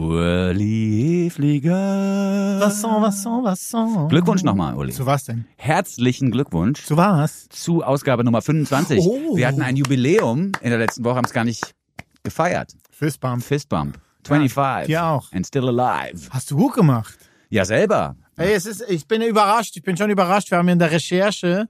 [0.00, 2.58] Uli Flieger.
[2.58, 4.08] Wasson, Wasson, Wasson.
[4.08, 4.92] Glückwunsch nochmal, Uli.
[4.92, 5.44] Zu was denn?
[5.56, 7.50] Herzlichen Glückwunsch Zu was?
[7.50, 8.98] zu Ausgabe Nummer 25.
[8.98, 9.36] Oh.
[9.36, 11.74] Wir hatten ein Jubiläum in der letzten Woche, haben es gar nicht
[12.22, 12.72] gefeiert.
[12.90, 13.44] Fistbump.
[13.44, 13.98] Fistbump.
[14.24, 14.86] 25.
[14.86, 15.30] hier auch.
[15.32, 16.30] And still alive.
[16.30, 17.18] Hast du gut gemacht.
[17.50, 18.16] Ja, selber.
[18.38, 19.76] Ey, es ist, ich bin überrascht.
[19.76, 20.50] Ich bin schon überrascht.
[20.50, 21.68] Wir haben in der Recherche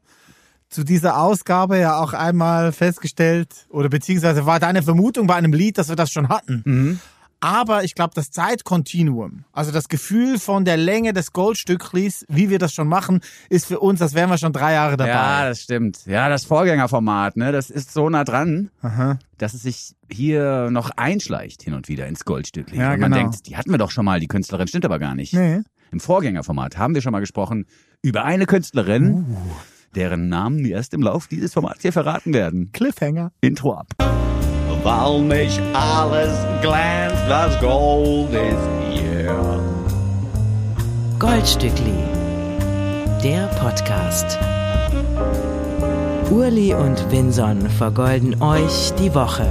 [0.69, 5.79] zu dieser Ausgabe ja auch einmal festgestellt, oder beziehungsweise war deine Vermutung bei einem Lied,
[5.79, 7.01] dass wir das schon hatten.
[7.41, 12.59] Aber ich glaube, das Zeitkontinuum, also das Gefühl von der Länge des Goldstücklis, wie wir
[12.59, 15.11] das schon machen, ist für uns, als wären wir schon drei Jahre dabei.
[15.11, 16.05] Ja, das stimmt.
[16.05, 19.19] Ja, das Vorgängerformat, ne, das ist so nah dran, Aha.
[19.39, 22.79] dass es sich hier noch einschleicht hin und wieder ins Goldstückli.
[22.79, 23.23] Ja, und man genau.
[23.23, 25.33] denkt, die hatten wir doch schon mal, die Künstlerin stimmt aber gar nicht.
[25.33, 25.61] Nee.
[25.93, 27.65] Im Vorgängerformat haben wir schon mal gesprochen
[28.03, 29.37] über eine Künstlerin, Uh.
[29.95, 32.71] deren Namen erst im Lauf dieses Formats hier verraten werden.
[32.73, 33.33] Cliffhanger.
[33.41, 33.89] Intro ab.
[34.83, 39.35] Weil nicht alles glänzt, was Gold ist hier.
[41.19, 41.99] Goldstückli,
[43.23, 44.39] der Podcast.
[46.31, 49.47] Urli und Vinson vergolden euch die Woche.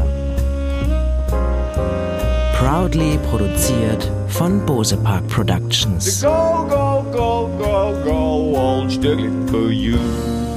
[2.57, 6.21] Proudly produziert von Bose Park Productions.
[6.21, 9.97] Go, go, go, go, go, old Stückli for you.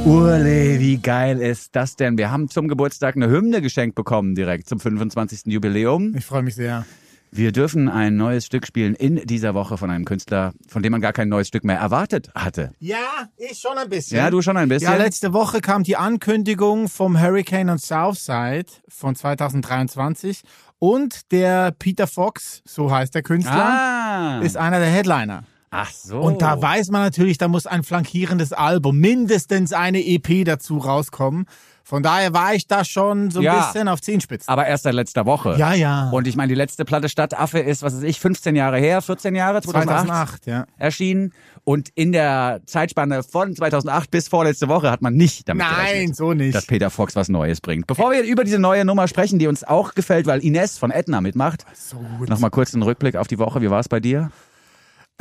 [0.04, 2.18] Urle, wie geil ist das denn?
[2.18, 5.42] Wir haben zum Geburtstag eine Hymne geschenkt bekommen, direkt zum 25.
[5.46, 6.16] Jubiläum.
[6.16, 6.84] Ich freue mich sehr.
[7.30, 11.00] Wir dürfen ein neues Stück spielen in dieser Woche von einem Künstler, von dem man
[11.00, 12.72] gar kein neues Stück mehr erwartet hatte.
[12.80, 14.18] Ja, ich schon ein bisschen.
[14.18, 14.90] Ja, du schon ein bisschen.
[14.90, 20.42] Ja, letzte Woche kam die Ankündigung vom Hurricane on Southside von 2023
[20.80, 24.40] und der Peter Fox, so heißt der Künstler, ah.
[24.42, 25.44] ist einer der Headliner.
[25.74, 26.20] Ach so.
[26.20, 31.46] Und da weiß man natürlich, da muss ein flankierendes Album, mindestens eine EP dazu rauskommen.
[31.84, 33.66] Von daher war ich da schon so ein Ja.
[33.66, 34.48] bisschen auf Zehenspitzen.
[34.48, 35.56] aber erst seit letzter Woche.
[35.58, 36.10] Ja, ja.
[36.10, 39.34] Und ich meine, die letzte Platte Stadtaffe ist, was weiß ich, 15 Jahre her, 14
[39.34, 40.66] Jahre, 2008, 2008, ja.
[40.78, 41.32] erschienen.
[41.64, 46.16] Und in der Zeitspanne von 2008 bis vorletzte Woche hat man nicht damit Nein, gerechnet,
[46.16, 46.54] so nicht.
[46.54, 47.86] dass Peter Fox was Neues bringt.
[47.88, 51.20] Bevor wir über diese neue Nummer sprechen, die uns auch gefällt, weil Ines von Edna
[51.20, 52.28] mitmacht, so gut.
[52.28, 53.60] nochmal kurz einen Rückblick auf die Woche.
[53.62, 54.30] Wie war es bei dir?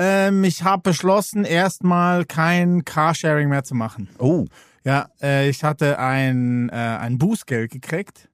[0.01, 4.09] Ähm, ich habe beschlossen, erstmal kein Carsharing mehr zu machen.
[4.17, 4.45] Oh,
[4.84, 8.28] Ja, äh, ich hatte ein, äh, ein Bußgeld gekriegt.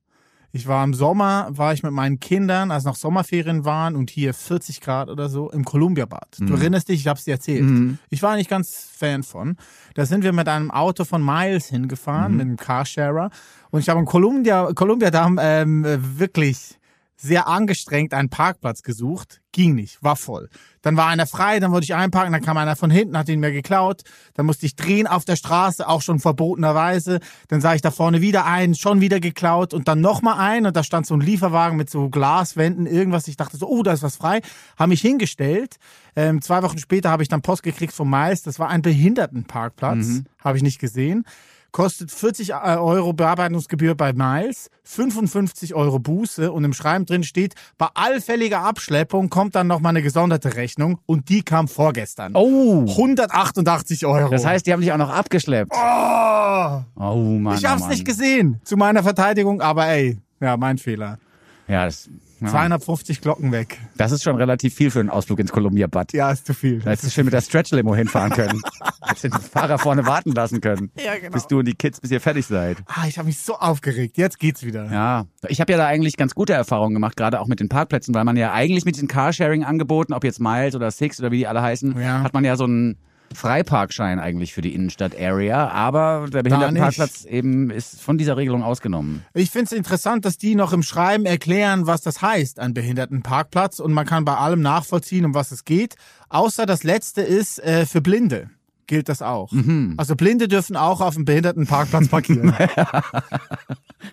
[0.54, 4.34] Ich war im Sommer, war ich mit meinen Kindern, als noch Sommerferien waren und hier
[4.34, 6.38] 40 Grad oder so, im Columbia-Bad.
[6.40, 7.64] Du erinnerst dich, ich hab's dir erzählt.
[8.10, 9.58] Ich war nicht ganz Fan von.
[9.94, 13.30] Da sind wir mit einem Auto von Miles hingefahren, mit einem Carsharer.
[13.72, 15.86] Und ich habe in Columbia, Columbia da haben, ähm,
[16.18, 16.80] wirklich
[17.20, 19.42] sehr angestrengt einen Parkplatz gesucht.
[19.52, 20.50] Ging nicht, war voll.
[20.84, 23.40] Dann war einer frei, dann wollte ich einparken, dann kam einer von hinten, hat ihn
[23.40, 24.04] mir geklaut.
[24.36, 27.20] Dann musste ich drehen auf der Straße, auch schon verbotenerweise.
[27.48, 30.78] Dann sah ich da vorne wieder einen, schon wieder geklaut und dann nochmal ein und
[30.78, 33.28] da stand so ein Lieferwagen mit so Glaswänden, irgendwas.
[33.28, 34.42] Ich dachte so, oh, da ist was frei.
[34.78, 35.78] Habe mich hingestellt.
[36.16, 38.44] Ähm, zwei Wochen später habe ich dann Post gekriegt vom Miles.
[38.44, 40.22] Das war ein Behindertenparkplatz.
[40.40, 41.26] Habe ich nicht gesehen
[41.72, 47.88] kostet 40 Euro Bearbeitungsgebühr bei Miles, 55 Euro Buße und im Schreiben drin steht, bei
[47.94, 52.34] allfälliger Abschleppung kommt dann nochmal eine gesonderte Rechnung und die kam vorgestern.
[52.36, 52.86] oh.
[52.88, 54.30] 188 Euro.
[54.30, 55.72] Das heißt, die haben dich auch noch abgeschleppt.
[55.76, 57.58] oh, Oh Mann.
[57.58, 57.90] ich oh hab's Mann.
[57.92, 61.20] nicht gesehen, zu meiner Verteidigung, aber ey, ja, mein Fehler.
[61.68, 62.10] Ja, das,
[62.42, 62.48] ja.
[62.48, 63.80] 250 Glocken weg.
[63.98, 66.14] das ist schon relativ viel für einen Ausflug ins Columbia-Bad.
[66.14, 66.80] Ja, ist zu viel.
[66.80, 68.62] Da hättest du schön mit der Stretch-Limo hinfahren können.
[69.02, 70.92] Hättest den Fahrer vorne warten lassen können.
[71.04, 71.32] Ja, genau.
[71.32, 72.78] Bis du und die Kids, bis ihr fertig seid.
[72.88, 74.18] Ah, ich habe mich so aufgeregt.
[74.18, 74.92] Jetzt geht's wieder.
[74.92, 78.14] Ja, ich habe ja da eigentlich ganz gute Erfahrungen gemacht, gerade auch mit den Parkplätzen,
[78.14, 81.48] weil man ja eigentlich mit den Carsharing-Angeboten, ob jetzt Miles oder Six oder wie die
[81.48, 82.22] alle heißen, Ja.
[82.24, 82.98] hat man ja so einen
[83.34, 89.24] Freiparkschein eigentlich für die Innenstadt-Area, aber der Behindertenparkplatz eben ist von dieser Regelung ausgenommen.
[89.34, 93.80] Ich finde es interessant, dass die noch im Schreiben erklären, was das heißt, ein Behindertenparkplatz.
[93.80, 95.96] Und man kann bei allem nachvollziehen, um was es geht.
[96.30, 98.50] Außer das letzte ist äh, für Blinde.
[98.88, 99.52] Gilt das auch.
[99.98, 102.56] Also Blinde dürfen auch auf dem Behindertenparkplatz parkieren.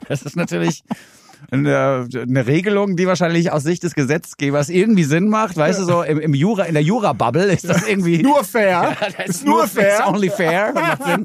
[0.08, 0.82] Das ist natürlich
[1.50, 5.56] eine, eine Regelung, die wahrscheinlich aus Sicht des Gesetzgebers irgendwie Sinn macht.
[5.56, 8.18] Weißt du, so im, im Jura, in der Jura-Bubble ist das irgendwie.
[8.22, 8.96] nur fair.
[9.16, 9.98] Das ist nur fair.
[9.98, 10.72] It's only fair.
[10.74, 11.24] das macht Sinn.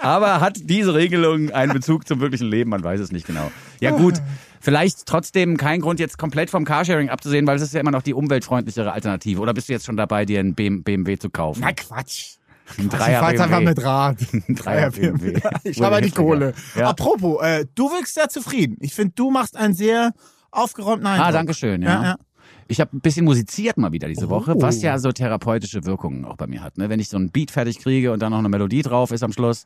[0.00, 2.70] Aber hat diese Regelung einen Bezug zum wirklichen Leben?
[2.70, 3.50] Man weiß es nicht genau.
[3.80, 4.14] Ja gut,
[4.60, 8.02] vielleicht trotzdem kein Grund, jetzt komplett vom Carsharing abzusehen, weil es ist ja immer noch
[8.02, 9.40] die umweltfreundlichere Alternative.
[9.40, 11.60] Oder bist du jetzt schon dabei, dir einen BM BMW zu kaufen?
[11.62, 12.37] Na Quatsch.
[12.76, 14.16] Ein Ich Dreier fahr's einfach mit Rad.
[14.48, 15.40] Ein Dreier BMW.
[15.64, 16.52] Ich habe die Kohle.
[16.76, 16.88] Ja.
[16.90, 18.76] Apropos, äh, du wirkst sehr zufrieden.
[18.80, 20.12] Ich finde, du machst einen sehr
[20.50, 21.26] aufgeräumten Eindruck.
[21.28, 21.88] Ah, danke schön, ja.
[21.88, 22.16] Ja, ja.
[22.70, 24.30] Ich habe ein bisschen musiziert mal wieder diese Oh.
[24.30, 26.76] Woche, was ja so therapeutische Wirkungen auch bei mir hat.
[26.76, 26.90] Ne?
[26.90, 29.32] Wenn ich so ein Beat fertig kriege und dann noch eine Melodie drauf ist am
[29.32, 29.64] Schluss,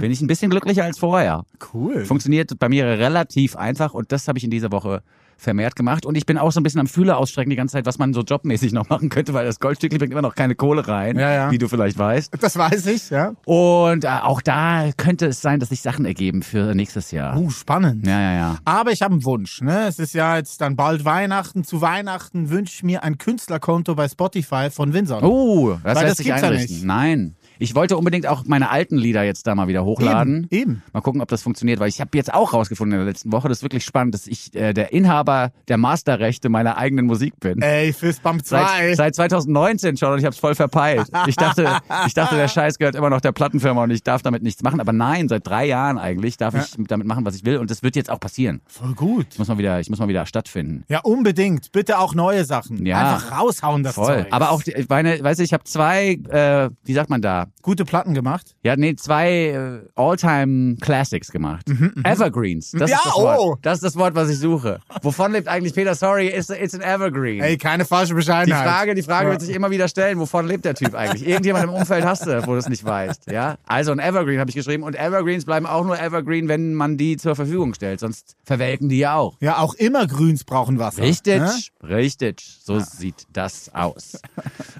[0.00, 1.44] bin ich ein bisschen glücklicher als vorher.
[1.72, 2.04] Cool.
[2.04, 5.02] Funktioniert bei mir relativ einfach und das habe ich in dieser Woche
[5.42, 6.06] vermehrt gemacht.
[6.06, 8.14] Und ich bin auch so ein bisschen am Fühler ausstrecken die ganze Zeit, was man
[8.14, 11.30] so jobmäßig noch machen könnte, weil das Goldstückli bringt immer noch keine Kohle rein, Ja,
[11.32, 11.50] ja.
[11.50, 12.32] wie du vielleicht weißt.
[12.40, 13.34] Das weiß ich, ja.
[13.44, 17.36] Und äh, auch da könnte es sein, dass sich Sachen ergeben für nächstes Jahr.
[17.38, 18.06] Uh, spannend.
[18.06, 18.58] Ja, ja, ja.
[18.64, 19.60] Aber ich habe einen Wunsch.
[19.60, 19.86] Ne?
[19.88, 21.64] Es ist ja jetzt dann bald Weihnachten.
[21.64, 25.22] Zu Weihnachten wünsche ich mir ein Künstlerkonto bei Spotify von Windsor.
[25.22, 26.74] Oh, das Weil lässt das sich ja einrichten.
[26.76, 26.84] nicht.
[26.84, 27.34] Nein.
[27.58, 30.46] Ich wollte unbedingt auch meine alten Lieder jetzt da mal wieder hochladen.
[30.50, 30.82] Eben, eben.
[30.92, 33.48] Mal gucken, ob das funktioniert, weil ich habe jetzt auch rausgefunden in der letzten Woche,
[33.48, 37.62] das ist wirklich spannend, dass ich äh, der Inhaber der Masterrechte meiner eigenen Musik bin.
[37.62, 38.94] Ey, Fistbump 2.
[38.94, 41.08] Seit, seit 2019 schon und ich habe es voll verpeilt.
[41.26, 44.42] Ich dachte, ich dachte, der Scheiß gehört immer noch der Plattenfirma und ich darf damit
[44.42, 44.80] nichts machen.
[44.80, 47.82] Aber nein, seit drei Jahren eigentlich darf ich damit machen, was ich will und das
[47.82, 48.60] wird jetzt auch passieren.
[48.66, 49.26] Voll gut.
[49.30, 50.84] Ich muss mal wieder, ich muss mal wieder stattfinden.
[50.88, 51.72] Ja, unbedingt.
[51.72, 52.84] Bitte auch neue Sachen.
[52.84, 53.14] Ja.
[53.14, 54.24] Einfach raushauen das Voll.
[54.24, 54.26] Zeug.
[54.30, 57.41] Aber auch, meine, weißt du, ich habe zwei, äh, wie sagt man da?
[57.62, 58.54] Gute Platten gemacht.
[58.62, 61.66] Ja, nee, zwei äh, All-Time Classics gemacht.
[62.04, 62.72] Evergreens.
[62.72, 63.38] Das Ja, ist das Wort.
[63.40, 63.56] oh.
[63.62, 64.80] Das ist das Wort, was ich suche.
[65.02, 65.94] Wovon lebt eigentlich Peter?
[65.94, 67.40] Sorry, it's, it's an Evergreen.
[67.42, 68.66] Ey, keine falsche die Bescheidenheit.
[68.68, 69.32] Frage, die Frage Ja.
[69.32, 71.26] wird sich immer wieder stellen, wovon lebt der Typ eigentlich?
[71.26, 73.30] Irgendjemand im Umfeld hast du, wo du es nicht weißt.
[73.30, 73.56] Ja?
[73.66, 77.16] Also ein Evergreen habe ich geschrieben und Evergreens bleiben auch nur Evergreen, wenn man die
[77.16, 78.00] zur Verfügung stellt.
[78.00, 79.36] Sonst verwelken die ja auch.
[79.40, 81.02] Ja, auch immer Grüns brauchen Wasser.
[81.02, 81.52] Richtig, Ne?
[81.88, 82.40] richtig.
[82.64, 84.20] So sieht das aus.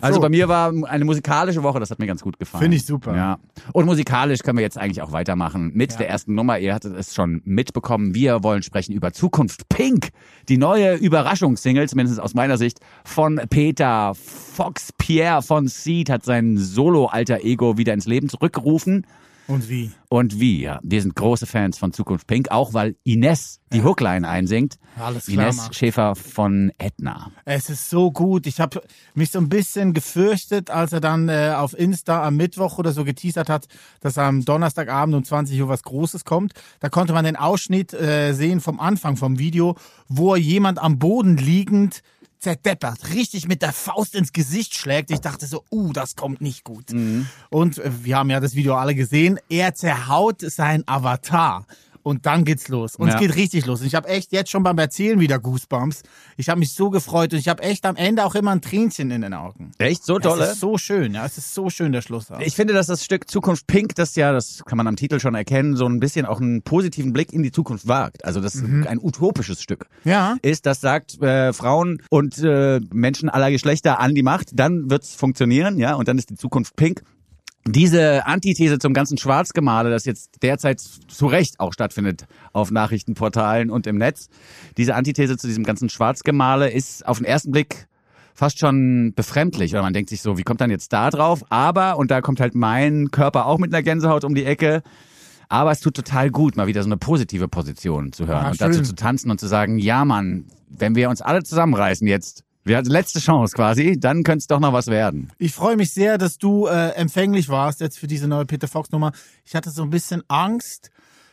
[0.01, 2.52] Also bei mir war eine musikalische Woche, das hat mir ganz gut gefallen.
[2.59, 3.15] Finde ich super.
[3.15, 3.39] Ja.
[3.73, 6.59] Und musikalisch können wir jetzt eigentlich auch weitermachen mit der ersten Nummer.
[6.59, 8.15] Ihr hattet es schon mitbekommen.
[8.15, 10.11] Wir wollen sprechen über Zukunft Pink.
[10.49, 14.93] Die neue Überraschungssingle, zumindest aus meiner Sicht, von Peter Fox.
[14.99, 19.07] Pierre von Seed hat sein Solo-Alter Ego wieder ins Leben zurückgerufen.
[19.49, 19.91] Und wie?
[20.09, 20.79] Und wie, ja.
[20.83, 24.79] Wir sind große Fans von Zukunft Pink, auch weil Ines die Hookline einsingt.
[24.99, 25.75] Alles klar, Ines Marc.
[25.75, 27.31] Schäfer von Etna.
[27.45, 28.47] Es ist so gut.
[28.47, 28.83] Ich habe
[29.15, 33.05] mich so ein bisschen gefürchtet, als er dann äh, auf Insta am Mittwoch oder so
[33.05, 33.67] geteasert hat,
[34.01, 36.53] dass am Donnerstagabend um 20 Uhr was Großes kommt.
[36.81, 39.77] Da konnte man den Ausschnitt äh, sehen vom Anfang vom Video,
[40.09, 42.03] wo er jemand am Boden liegend
[42.43, 45.11] zerdeppert, richtig mit der Faust ins Gesicht schlägt.
[45.11, 46.91] Ich dachte so, uh, das kommt nicht gut.
[47.51, 49.39] Und äh, wir haben ja das Video alle gesehen.
[49.49, 51.67] Er zerhaut sein Avatar.
[52.03, 52.97] Und dann geht's los.
[52.97, 53.15] Und Ja.
[53.15, 53.81] es geht richtig los.
[53.81, 56.03] Und ich habe echt jetzt schon beim Erzählen wieder Goosebumps.
[56.37, 59.11] Ich habe mich so gefreut und ich habe echt am Ende auch immer ein Tränchen
[59.11, 59.71] in den Augen.
[59.79, 60.05] Echt?
[60.05, 61.25] So Es ist so schön, ja.
[61.25, 62.31] Es ist so schön, der Schluss.
[62.31, 62.41] auch.
[62.41, 65.35] Ich finde, dass das Stück Zukunft Pink, das ja, das kann man am Titel schon
[65.35, 68.25] erkennen, so ein bisschen auch einen positiven Blick in die Zukunft wagt.
[68.25, 69.87] Also das ist ein utopisches Stück.
[70.05, 70.37] Ja.
[70.43, 75.15] Ist, das sagt äh, Frauen und äh, Menschen aller Geschlechter an die Macht, dann wird's
[75.15, 77.03] funktionieren, ja, und dann ist die Zukunft pink.
[77.65, 83.87] Diese Antithese zum ganzen Schwarzgemale, das jetzt derzeit zu Recht auch stattfindet auf Nachrichtenportalen und
[83.87, 84.29] im Netz,
[84.77, 87.87] diese Antithese zu diesem ganzen Schwarzgemale ist auf den ersten Blick
[88.35, 89.73] fast schon befremdlich.
[89.73, 91.45] Oder man denkt sich so, wie kommt dann jetzt da drauf?
[91.51, 94.83] Aber, und da kommt halt mein Körper auch mit einer Gänsehaut um die Ecke,
[95.49, 98.61] aber es tut total gut, mal wieder so eine positive Position zu hören Ah, und
[98.61, 102.77] dazu zu tanzen und zu sagen, ja Mann, wenn wir uns alle zusammenreißen jetzt, wir
[102.77, 105.31] hatten letzte Chance quasi, dann könnte es doch noch was werden.
[105.39, 108.91] Ich freue mich sehr, dass du äh, empfänglich warst jetzt für diese neue Peter Fox
[108.91, 109.13] Nummer.
[109.45, 110.91] Ich hatte so ein bisschen Angst,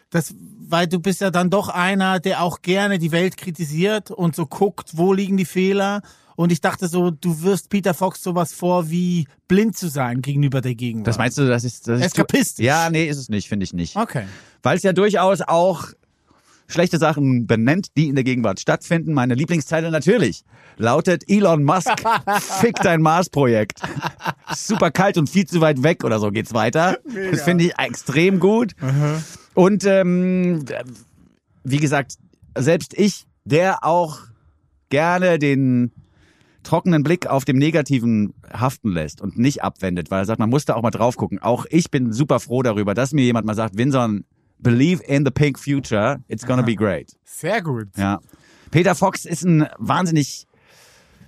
[0.09, 4.35] dass, weil du bist ja dann doch einer, der auch gerne die Welt kritisiert und
[4.35, 6.01] so guckt, wo liegen die Fehler.
[6.35, 10.61] Und ich dachte so, du wirst Peter Fox sowas vor wie blind zu sein gegenüber
[10.61, 11.07] der Gegenwart.
[11.07, 11.87] Das meinst du, das ist...
[11.87, 12.65] Das ist zu- Eskapistisch.
[12.65, 13.97] Ja, nee, ist es nicht, finde ich nicht.
[13.97, 14.23] Okay.
[14.63, 15.89] Weil es ja durchaus auch
[16.69, 19.13] schlechte Sachen benennt, die in der Gegenwart stattfinden.
[19.13, 20.43] Meine Lieblingszeile natürlich
[20.77, 21.91] lautet Elon Musk,
[22.61, 23.81] fick dein Mars-Projekt.
[24.55, 26.97] Super kalt und viel zu weit weg oder so geht's weiter.
[27.31, 28.73] Das finde ich extrem gut.
[29.53, 30.63] Und ähm,
[31.63, 32.13] wie gesagt,
[32.57, 34.19] selbst ich, der auch
[34.89, 35.91] gerne den
[36.63, 40.65] trockenen Blick auf dem Negativen haften lässt und nicht abwendet, weil er sagt, man muss
[40.65, 41.39] da auch mal drauf gucken.
[41.39, 44.25] Auch ich bin super froh darüber, dass mir jemand mal sagt, Winson,
[44.59, 47.15] believe in the pink future, it's gonna be great.
[47.23, 47.87] Sehr gut.
[47.97, 48.19] Ja.
[48.71, 50.45] Peter Fox ist ein wahnsinnig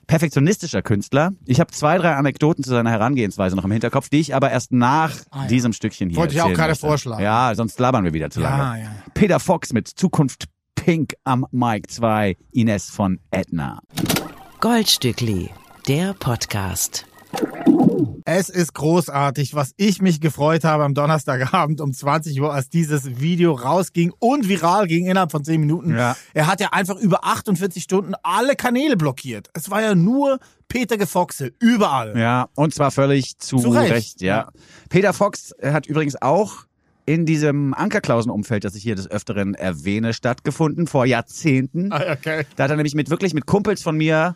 [0.07, 1.31] perfektionistischer Künstler.
[1.45, 4.71] Ich habe zwei, drei Anekdoten zu seiner Herangehensweise noch im Hinterkopf, die ich aber erst
[4.73, 5.47] nach Ah, ja.
[5.47, 6.85] diesem Stückchen hier Wollte ich auch gerade möchte.
[6.85, 7.23] vorschlagen.
[7.23, 8.83] Ja, sonst labern wir wieder zu Ja, lange.
[8.83, 8.89] ja.
[9.13, 10.45] Peter Fox mit Zukunft
[10.75, 13.79] Pink am Mic 2, Ines von Edna.
[14.59, 15.49] Goldstückli,
[15.87, 17.05] der Podcast.
[18.25, 23.19] Es ist großartig, was ich mich gefreut habe am Donnerstagabend um 20 Uhr, als dieses
[23.19, 25.95] Video rausging und viral ging innerhalb von 10 Minuten.
[25.95, 26.15] Ja.
[26.33, 29.49] Er hat ja einfach über 48 Stunden alle Kanäle blockiert.
[29.53, 32.17] Es war ja nur Peter Gefoxe, überall.
[32.17, 34.21] Ja, und zwar völlig zu, Zu Recht, Recht.
[34.21, 34.37] ja.
[34.37, 34.49] ja.
[34.89, 36.65] Peter Fox hat übrigens auch
[37.05, 41.91] in diesem Ankerklausenumfeld, das ich hier des Öfteren erwähne, stattgefunden, vor Jahrzehnten.
[41.91, 42.45] Ah, Okay.
[42.55, 44.35] Da hat er nämlich mit wirklich mit Kumpels von mir,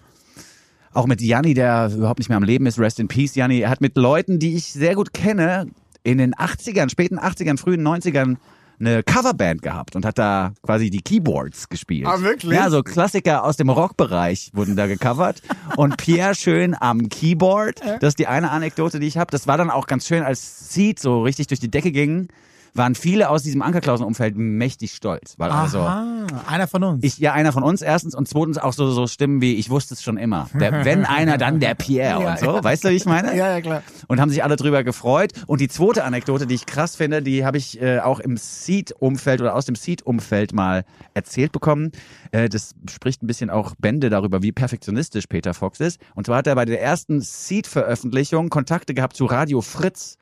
[0.95, 3.81] auch mit Janni, der überhaupt nicht mehr am Leben ist, Rest in Peace, Janni, hat
[3.81, 5.67] mit Leuten, die ich sehr gut kenne,
[6.03, 8.37] in den 80ern, späten 80ern, frühen 90ern
[8.79, 12.07] eine Coverband gehabt und hat da quasi die Keyboards gespielt.
[12.07, 12.53] Ah, wirklich?
[12.53, 15.41] Ja, so Klassiker aus dem Rockbereich wurden da gecovert
[15.77, 17.79] und Pierre schön am Keyboard.
[18.01, 19.31] Das ist die eine Anekdote, die ich habe.
[19.31, 22.27] Das war dann auch ganz schön, als Seed so richtig durch die Decke ging,
[22.77, 27.03] waren viele aus diesem Ankerklausen-Umfeld mächtig stolz, weil also Aha, einer von uns.
[27.03, 29.93] ich ja einer von uns erstens und zweitens auch so so Stimmen wie ich wusste
[29.93, 30.49] es schon immer.
[30.53, 32.55] Der, wenn einer, dann der Pierre Ja, und so.
[32.55, 32.63] ja.
[32.63, 33.29] Weißt du, wie ich meine?
[33.35, 33.83] ja, ja, klar.
[34.07, 35.31] und haben sich alle drüber gefreut.
[35.47, 39.41] Und die zweite Anekdote, die ich krass finde, die habe ich äh, auch im Seed-Umfeld
[39.41, 41.91] oder aus dem Seed-Umfeld mal erzählt bekommen.
[42.31, 45.99] Äh, das spricht ein bisschen auch Bände darüber, wie perfektionistisch Peter Fox ist.
[46.15, 50.17] Und zwar hat er bei der ersten Seed-Veröffentlichung Kontakte gehabt zu Radio Fritz.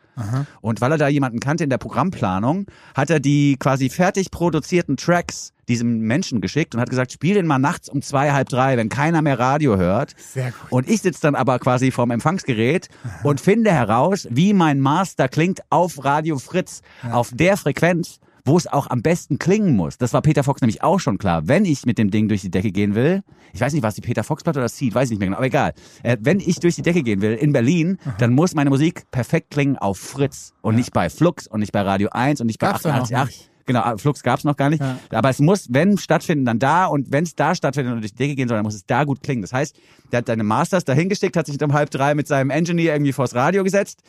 [0.61, 4.97] Und weil er da jemanden kannte in der Programmplanung, hat er die quasi fertig produzierten
[4.97, 8.77] Tracks diesem Menschen geschickt und hat gesagt, spiel den mal nachts um zwei, halb drei,
[8.77, 10.13] wenn keiner mehr Radio hört.
[10.17, 10.71] Sehr gut.
[10.71, 12.89] Und ich sitze dann aber quasi vorm Empfangsgerät
[13.23, 18.67] und finde heraus, wie mein Master klingt auf Radio Fritz, auf der Frequenz, wo es
[18.67, 19.97] auch am besten klingen muss.
[19.97, 21.47] Das war Peter Fox nämlich auch schon klar.
[21.47, 23.23] Wenn ich mit dem Ding durch die Decke gehen will,
[23.53, 25.37] ich weiß nicht, was die Peter Fox Platte oder Seed, weiß ich nicht mehr genau,
[25.37, 25.73] aber egal.
[26.03, 29.51] Äh, wenn ich durch die Decke gehen will in Berlin, dann muss meine Musik perfekt
[29.51, 32.67] klingen auf Fritz und nicht bei Flux und nicht bei Radio 1 und nicht bei
[32.67, 33.25] Gab's da noch 88.8.
[33.25, 33.49] nicht.
[33.65, 34.81] Genau, Flux gab's noch gar nicht.
[34.81, 34.97] Ja.
[35.11, 36.85] Aber es muss, wenn stattfinden, dann da.
[36.85, 39.05] Und wenn es da stattfindet und durch die Decke gehen soll, dann muss es da
[39.05, 39.41] gut klingen.
[39.41, 39.77] Das heißt,
[40.11, 43.13] der hat seine Masters dahin geschickt, hat sich um halb drei mit seinem Engineer irgendwie
[43.13, 44.01] vors Radio gesetzt.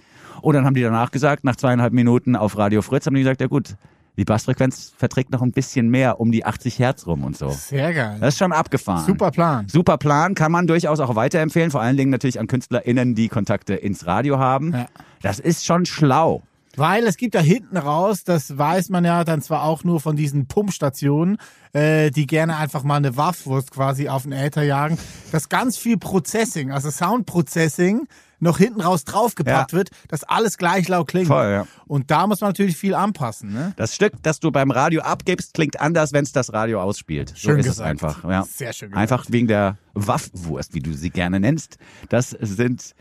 [0.43, 3.41] Und dann haben die danach gesagt, nach zweieinhalb Minuten auf Radio Fritz, haben die gesagt,
[3.41, 3.77] ja gut,
[4.17, 7.51] die Bassfrequenz verträgt noch ein bisschen mehr um die 80 Hertz rum und so.
[7.51, 8.19] Sehr geil.
[8.21, 9.05] Das ist schon abgefahren.
[9.05, 9.69] Super Plan.
[9.69, 11.71] Super Plan, kann man durchaus auch weiterempfehlen.
[11.71, 14.73] Vor allen Dingen natürlich an KünstlerInnen, die Kontakte ins Radio haben.
[14.73, 14.87] Ja.
[15.23, 16.43] Das ist schon schlau.
[16.77, 20.17] Weil es gibt ja hinten raus, das weiß man ja dann zwar auch nur von
[20.17, 21.39] diesen Pumpstationen,
[21.73, 24.99] äh, die gerne einfach mal eine Waffwurst quasi auf den Äther jagen,
[25.31, 28.09] dass ganz viel Processing, also Soundprocessing,
[28.45, 29.77] noch hinten raus draufgepackt Ja.
[29.79, 31.27] wird, dass alles gleich laut klingt.
[31.27, 31.67] Voll, ja.
[31.87, 33.53] Und da muss man natürlich viel anpassen.
[33.53, 33.73] Ne?
[33.77, 37.31] Das Stück, das du beim Radio abgibst, klingt anders, wenn es das Radio ausspielt.
[37.31, 37.79] So Schön ist gesagt.
[37.79, 38.25] es einfach.
[38.31, 38.43] Ja.
[38.45, 39.01] Sehr schön gesagt.
[39.03, 41.79] Einfach wegen der Waffwurst, wie du sie gerne nennst.
[42.09, 42.95] Das sind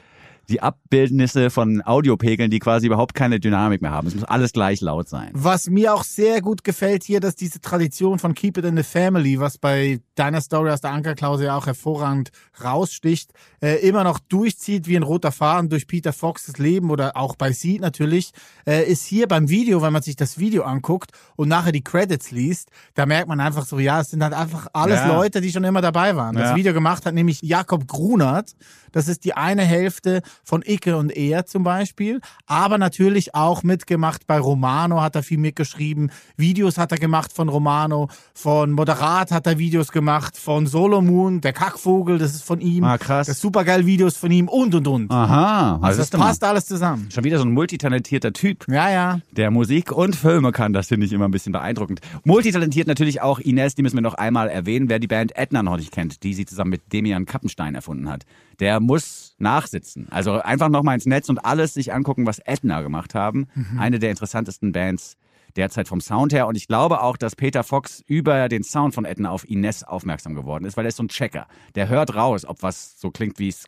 [0.49, 4.07] die Abbildnisse von Audiopegeln, die quasi überhaupt keine Dynamik mehr haben.
[4.07, 5.29] Es muss alles gleich laut sein.
[5.33, 8.83] Was mir auch sehr gut gefällt hier, dass diese Tradition von Keep It in the
[8.83, 12.31] Family, was bei deiner Story aus der Ankerklause ja auch hervorragend
[12.63, 13.31] raussticht,
[13.61, 17.51] äh, immer noch durchzieht wie ein roter Faden durch Peter Foxes Leben oder auch bei
[17.51, 18.31] Seed natürlich,
[18.67, 22.31] äh, ist hier beim Video, wenn man sich das Video anguckt und nachher die Credits
[22.31, 25.07] liest, da merkt man einfach so, ja, es sind halt einfach alles Ja.
[25.15, 26.35] Leute, die schon immer dabei waren.
[26.35, 26.55] Das Ja.
[26.55, 28.51] Video gemacht hat nämlich Jakob Grunert.
[28.91, 32.21] Das ist die eine Hälfte von Icke und Er zum Beispiel.
[32.45, 36.11] Aber natürlich auch mitgemacht bei Romano hat er viel mitgeschrieben.
[36.37, 38.09] Videos hat er gemacht von Romano.
[38.33, 40.37] Von Moderat hat er Videos gemacht.
[40.37, 42.83] Von Solomon, der Kackvogel, das ist von ihm.
[42.83, 43.27] Ah, krass.
[43.27, 45.11] Das supergeil Videos von ihm und und und.
[45.11, 47.09] Aha, also das passt alles zusammen.
[47.13, 48.65] schon wieder so ein multitalentierter Typ.
[48.67, 49.19] Ja, ja.
[49.31, 50.73] der Musik und Filme kann.
[50.73, 52.01] Das finde ich immer ein bisschen beeindruckend.
[52.23, 55.77] Multitalentiert natürlich auch Ines, die müssen wir noch einmal erwähnen, wer die Band Edna noch
[55.77, 58.23] nicht kennt, die sie zusammen mit Demian Kappenstein erfunden hat.
[58.59, 60.07] Der muss nachsitzen.
[60.11, 63.47] Also einfach noch mal ins Netz und alles sich angucken, was Edna gemacht haben.
[63.77, 65.17] Eine der interessantesten Bands
[65.55, 66.47] derzeit vom Sound her.
[66.47, 70.33] Und ich glaube auch, dass Peter Fox über den Sound von Edna auf Ines aufmerksam
[70.33, 71.47] geworden ist, weil er ist so ein Checker.
[71.75, 73.65] Der hört raus, ob was so klingt, wie es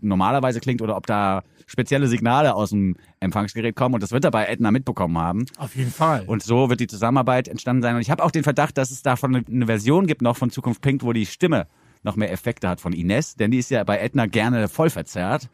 [0.00, 3.94] normalerweise klingt oder ob da spezielle Signale aus dem Empfangsgerät kommen.
[3.94, 5.44] Und das wird er bei Edna mitbekommen haben.
[5.58, 6.24] Auf jeden Fall.
[6.26, 7.94] Und so wird die Zusammenarbeit entstanden sein.
[7.94, 10.50] Und ich habe auch den Verdacht, dass es davon eine- eine Version gibt noch von
[10.50, 11.66] Zukunft Pink, wo die Stimme
[12.08, 15.48] noch mehr Effekte hat von Ines, denn die ist ja bei Edna gerne voll verzerrt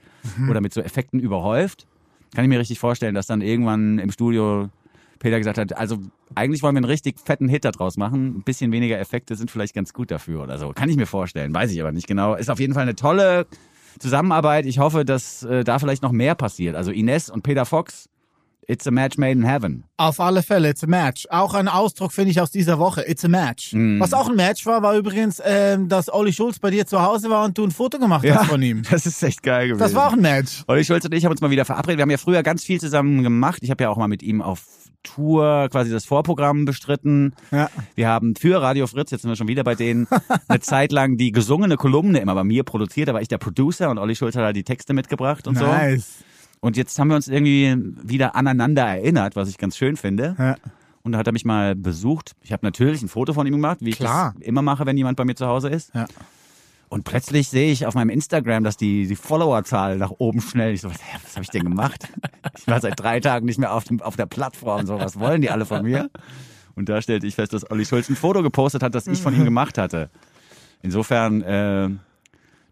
[0.49, 1.87] oder mit so Effekten überhäuft.
[2.35, 4.71] Kann ich mir richtig vorstellen, dass dann irgendwann im Studio
[5.19, 5.99] Peter gesagt hat, also
[6.35, 8.39] eigentlich wollen wir einen richtig fetten Hit daraus machen.
[8.39, 10.71] Ein bisschen weniger Effekte sind vielleicht ganz gut dafür oder so.
[10.71, 12.35] Kann ich mir vorstellen, weiß ich aber nicht genau.
[12.35, 13.47] Ist auf jeden Fall eine tolle
[13.99, 14.67] Zusammenarbeit.
[14.67, 16.77] Ich hoffe, dass äh, da vielleicht noch mehr passiert.
[16.77, 18.09] Also Ines und Peter Fox,
[18.69, 19.85] it's a match made in heaven.
[19.97, 21.27] Auf alle Fälle, it's a match.
[21.31, 23.73] Auch ein Ausdruck finde ich aus dieser Woche, it's a match.
[23.73, 24.01] Mm.
[24.01, 27.31] Was auch ein Match war, war übrigens, ähm, dass Olli Schulz bei dir zu Hause
[27.31, 28.83] war und du ein Foto gemacht hast von ihm.
[28.91, 29.81] Das ist echt geil gewesen.
[29.81, 30.63] Das war auch ein Match.
[30.67, 31.99] Olli Schulz und ich haben uns mal wieder verabredet.
[31.99, 33.59] Wir haben ja früher ganz viel zusammen gemacht.
[33.63, 34.63] Ich habe ja auch mal mit ihm auf
[35.05, 37.35] Tour quasi das Vorprogramm bestritten.
[37.53, 37.71] Ja.
[37.95, 40.09] Wir haben für Radio Fritz, jetzt sind wir schon wieder bei denen,
[40.49, 43.09] eine Zeit lang die gesungene Kolumne immer bei mir produziert.
[43.09, 45.67] Da war ich der Producer und Olli Schulz hat halt die Texte mitgebracht und so.
[46.65, 50.35] Und jetzt haben wir uns irgendwie wieder aneinander erinnert, was ich ganz schön finde.
[50.39, 50.57] Ja.
[51.03, 52.33] Und da hat er mich mal besucht.
[52.41, 54.33] Ich habe natürlich ein Foto von ihm gemacht, wie Klar.
[54.33, 55.95] ich das immer mache, wenn jemand bei mir zu Hause ist.
[55.95, 56.07] Ja.
[56.89, 60.73] Und plötzlich sehe ich auf meinem Instagram, dass die, die Followerzahl nach oben schnell.
[60.73, 62.09] Ich so, was, was habe ich denn gemacht?
[62.57, 64.87] Ich war seit drei Tagen nicht mehr auf, dem, auf der Plattform.
[64.87, 66.09] So, was wollen die alle von mir?
[66.77, 69.35] Und da stellte ich fest, dass Olli Schulz ein Foto gepostet hat, das ich von
[69.37, 70.09] ihm gemacht hatte.
[70.81, 71.91] Insofern, äh,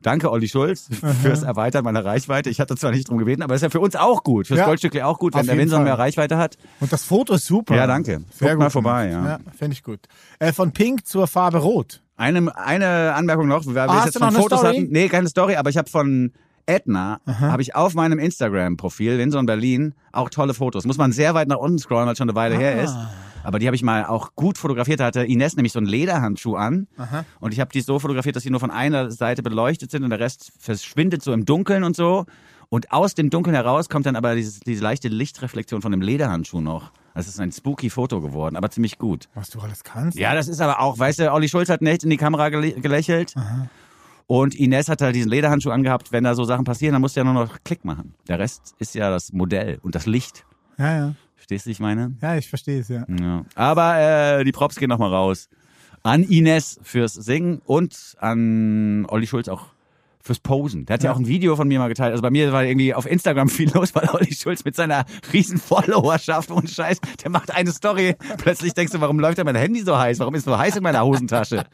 [0.02, 0.88] Danke, Olli Schulz,
[1.22, 2.50] fürs Erweitern meiner Reichweite.
[2.50, 4.46] Ich hatte zwar nicht drum gebeten, aber ist ja für uns auch gut.
[4.48, 4.66] Fürs Ja.
[4.66, 5.84] Goldstückli auch gut, wenn der Fall.
[5.84, 6.58] mehr Reichweite hat.
[6.80, 7.74] Und das Foto ist super.
[7.76, 8.22] Ja, danke.
[8.32, 9.24] Sehr Guckt mal vorbei, ja.
[9.26, 10.00] Ja, finde ich gut.
[10.38, 12.02] Äh, von Pink zur Farbe Rot.
[12.16, 14.76] Eine, eine Anmerkung noch, weil wir Ah, jetzt von Fotos Story?
[14.76, 14.88] hatten.
[14.90, 16.32] Nee, keine Story, aber ich habe von
[16.66, 20.84] Edna, habe ich auf meinem Instagram-Profil, Winson Berlin, auch tolle Fotos.
[20.84, 22.82] Muss man sehr weit nach unten scrollen, weil es schon eine Weile her Ah.
[22.84, 22.96] ist.
[23.44, 25.00] Aber die habe ich mal auch gut fotografiert.
[25.00, 26.86] Da hatte Ines nämlich so einen Lederhandschuh an.
[27.40, 30.10] Und ich habe die so fotografiert, dass die nur von einer Seite beleuchtet sind und
[30.10, 32.26] der Rest verschwindet so im Dunkeln und so.
[32.68, 36.60] Und aus dem Dunkeln heraus kommt dann aber dieses, diese leichte Lichtreflexion von dem Lederhandschuh
[36.62, 36.92] noch.
[37.14, 39.28] Das ist ein spooky Foto geworden, aber ziemlich gut.
[39.34, 40.16] Was du alles kannst.
[40.18, 42.72] Ja, das ist aber auch, weißt du, Olli Schulz hat nicht in die Kamera gele
[42.72, 43.34] gelächelt.
[44.26, 46.12] Und Ines hat halt diesen Lederhandschuh angehabt.
[46.12, 48.14] Wenn da so Sachen passieren, dann musst du ja nur noch Klick machen.
[48.28, 50.46] Der Rest ist ja das Modell und das Licht.
[50.78, 51.14] ja, ja.
[51.42, 52.14] Verstehst du, ich meine?
[52.22, 53.04] Ja, ich verstehe es, ja.
[53.20, 53.44] Ja.
[53.56, 55.48] Aber äh, die Props gehen nochmal raus.
[56.04, 59.66] An Ines fürs Singen und an Olli Schulz auch
[60.22, 60.86] fürs Posen.
[60.86, 61.10] Der hat ja.
[61.10, 61.14] Ja.
[61.14, 62.12] auch ein Video von mir mal geteilt.
[62.12, 65.58] Also bei mir war irgendwie auf Instagram viel los, weil Olli Schulz mit seiner riesen
[65.58, 68.14] Followerschaft und Scheiß, der macht eine Story.
[68.38, 70.18] Plötzlich denkst du, warum läuft da mein Handy so heiß?
[70.20, 71.64] Warum ist es so heiß in meiner Hosentasche?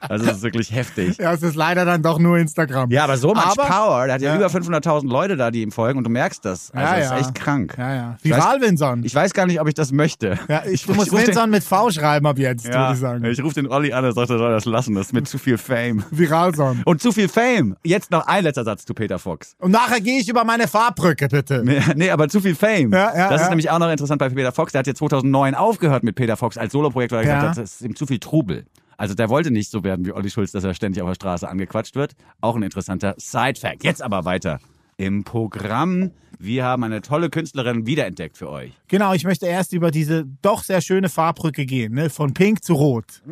[0.00, 1.18] Also das ist wirklich heftig.
[1.18, 2.90] Ja, es ist leider dann doch nur Instagram.
[2.90, 4.04] Ja, aber so much Aber- Power.
[4.06, 4.36] Der hat ja, Ja.
[4.36, 6.70] über 500.000 Leute da, die ihm folgen und du merkst das.
[6.70, 7.74] Also Ja, das ist echt krank.
[7.78, 8.16] Ja, ja.
[8.22, 9.02] Viral, Vinson.
[9.04, 10.38] Ich weiß gar nicht, ob ich das möchte.
[10.48, 13.24] Ja, ich, du ich den- Vinson mit V schreiben ab jetzt, würde ich sagen.
[13.24, 14.94] ich rufe den Olli an, er sagt, er soll das lassen.
[14.94, 16.04] Das ist mit zu viel Fame.
[16.10, 16.82] Viralson.
[16.84, 17.76] Und zu viel Fame.
[17.88, 19.56] Jetzt noch ein letzter Satz zu Peter Fox.
[19.58, 21.62] Und nachher gehe ich über meine Farbbrücke, bitte.
[21.64, 22.92] Nee, nee, aber zu viel Fame.
[22.92, 23.48] Ja, ja, das ist ja.
[23.48, 24.72] nämlich auch noch interessant bei Peter Fox.
[24.72, 27.76] Der hat jetzt 2009 aufgehört mit Peter Fox als Soloprojekt, weil er gesagt hat, das
[27.76, 28.66] ist ihm zu viel Trubel.
[28.98, 31.48] Also der wollte nicht so werden wie Olli Schulz, dass er ständig auf der Straße
[31.48, 32.12] angequatscht wird.
[32.42, 33.84] Auch ein interessanter Side-Fact.
[33.84, 34.60] Jetzt aber weiter
[34.98, 36.10] im Programm.
[36.38, 38.72] Wir haben eine tolle Künstlerin wiederentdeckt für euch.
[38.88, 42.10] Genau, ich möchte erst über diese doch sehr schöne Farbbrücke gehen, ne?
[42.10, 43.22] Von pink zu rot.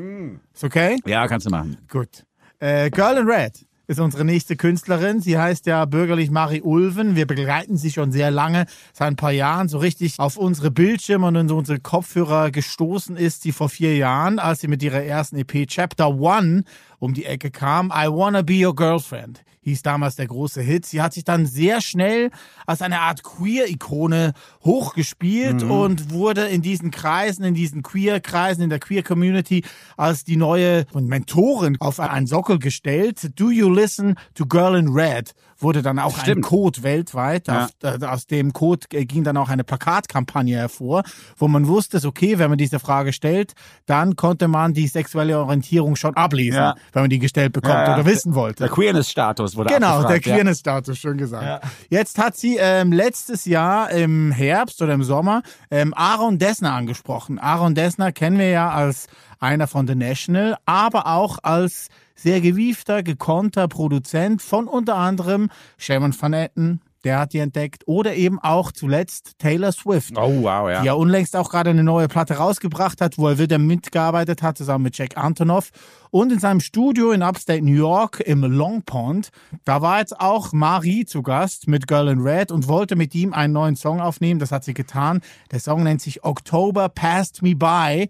[0.54, 0.96] Ist okay?
[1.04, 1.76] Ja, kannst du machen.
[1.90, 2.24] Gut.
[2.58, 5.20] Äh, Girl in Red ist unsere nächste Künstlerin.
[5.20, 7.14] Sie heißt ja bürgerlich Marie Ulven.
[7.14, 11.26] Wir begleiten sie schon sehr lange, seit ein paar Jahren, so richtig auf unsere Bildschirme
[11.26, 15.66] und unsere Kopfhörer gestoßen ist sie vor vier Jahren, als sie mit ihrer ersten EP
[15.68, 16.64] Chapter One
[16.98, 17.92] um die Ecke kam.
[17.94, 20.86] I Wanna Be Your Girlfriend hieß damals der große Hit.
[20.86, 22.30] Sie hat sich dann sehr schnell
[22.66, 24.32] als eine Art Queer-Ikone
[24.64, 29.64] hochgespielt und wurde in diesen Kreisen, in diesen Queer-Kreisen, in der Queer-Community
[29.96, 33.32] als die neue Mentorin auf einen Sockel gestellt.
[33.38, 36.44] Do You Listen to Girl in Red wurde dann auch ein Stimmt.
[36.44, 37.48] Code weltweit.
[37.48, 37.68] Ja.
[37.82, 41.02] Auf, aus dem Code äh, ging dann auch eine Plakatkampagne hervor,
[41.36, 43.54] wo man wusste, okay, wenn man diese Frage stellt,
[43.86, 46.74] dann konnte man die sexuelle Orientierung schon ablesen, Ja.
[46.92, 48.64] wenn man die gestellt bekommt Ja, oder wissen wollte.
[48.64, 50.20] Der Queerness-Status wurde Genau, der.
[50.20, 51.64] Queerness-Status, schön gesagt.
[51.88, 57.38] Jetzt hat sie ähm, letztes Jahr im Herbst oder im Sommer ähm, Aaron Dessner angesprochen.
[57.38, 59.06] Aaron Dessner kennen wir ja als
[59.40, 66.14] einer von The National, aber auch als sehr gewiefter, gekonnter Produzent von unter anderem Shaman
[66.18, 70.80] Van Etten, der hat die entdeckt, oder eben auch zuletzt Taylor Swift Oh, wow, ja.
[70.80, 74.58] die ja unlängst auch gerade eine neue Platte rausgebracht hat, wo er wieder mitgearbeitet hat,
[74.58, 75.70] zusammen mit Jack Antonoff.
[76.16, 79.28] Und in seinem Studio in Upstate New York im Long Pond,
[79.66, 83.34] da war jetzt auch Marie zu Gast mit Girl in Red und wollte mit ihm
[83.34, 84.40] einen neuen Song aufnehmen.
[84.40, 85.20] Das hat sie getan.
[85.50, 88.08] Der Song nennt sich October Passed Me By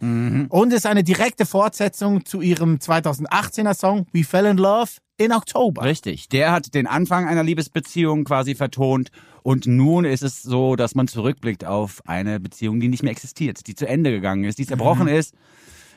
[0.51, 5.83] und ist eine direkte Fortsetzung zu ihrem 2018er Song We Fell in Love in October.
[5.83, 6.29] Richtig.
[6.29, 9.11] Der hat den Anfang einer Liebesbeziehung quasi vertont.
[9.43, 13.67] Und nun ist es so, dass man zurückblickt auf eine Beziehung, die nicht mehr existiert,
[13.67, 15.35] die zu Ende gegangen ist, die zerbrochen ist.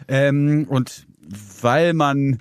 [0.08, 1.06] Ähm, und
[1.62, 2.40] weil man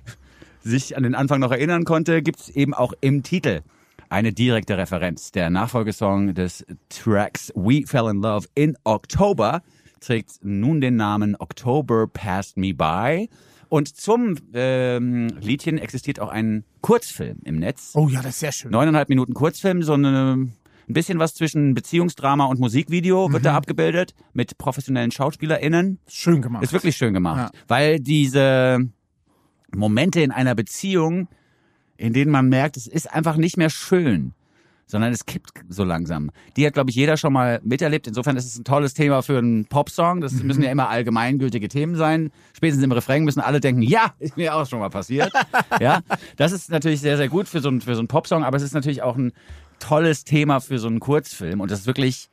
[0.63, 3.63] sich an den Anfang noch erinnern konnte, gibt es eben auch im Titel
[4.11, 5.33] eine direkte Referenz.
[5.33, 9.63] Der Nachfolgesong des Tracks We Fell in Love in October
[10.01, 13.29] trägt nun den Namen October Passed Me By.
[13.69, 17.93] Und zum ähm, Liedchen existiert auch ein Kurzfilm im Netz.
[17.95, 18.71] Oh ja, das ist sehr schön.
[18.71, 20.49] Neuneinhalb Minuten Kurzfilm, so eine,
[20.89, 25.99] ein bisschen was zwischen Beziehungsdrama und Musikvideo wird da abgebildet mit professionellen SchauspielerInnen.
[26.07, 26.63] Schön gemacht.
[26.63, 27.53] Ist wirklich schön gemacht.
[27.53, 27.61] Ja.
[27.69, 28.89] Weil diese
[29.75, 31.29] Momente in einer Beziehung,
[31.97, 34.33] in denen man merkt, es ist einfach nicht mehr schön,
[34.87, 36.31] sondern es kippt so langsam.
[36.57, 38.07] Die hat, glaube ich, jeder schon mal miterlebt.
[38.07, 40.23] Insofern ist es ein tolles Thema für einen Popsong.
[40.23, 42.31] Das müssen ja immer allgemeingültige Themen sein.
[42.57, 45.31] Spätestens im Refrain müssen alle denken, ja, ist mir auch schon mal passiert.
[45.81, 46.01] ja,
[46.37, 48.63] das ist natürlich sehr, sehr gut für so einen, für so einen Popsong, aber es
[48.63, 49.33] ist natürlich auch ein
[49.79, 52.29] tolles Thema für so einen Kurzfilm und das ist wirklich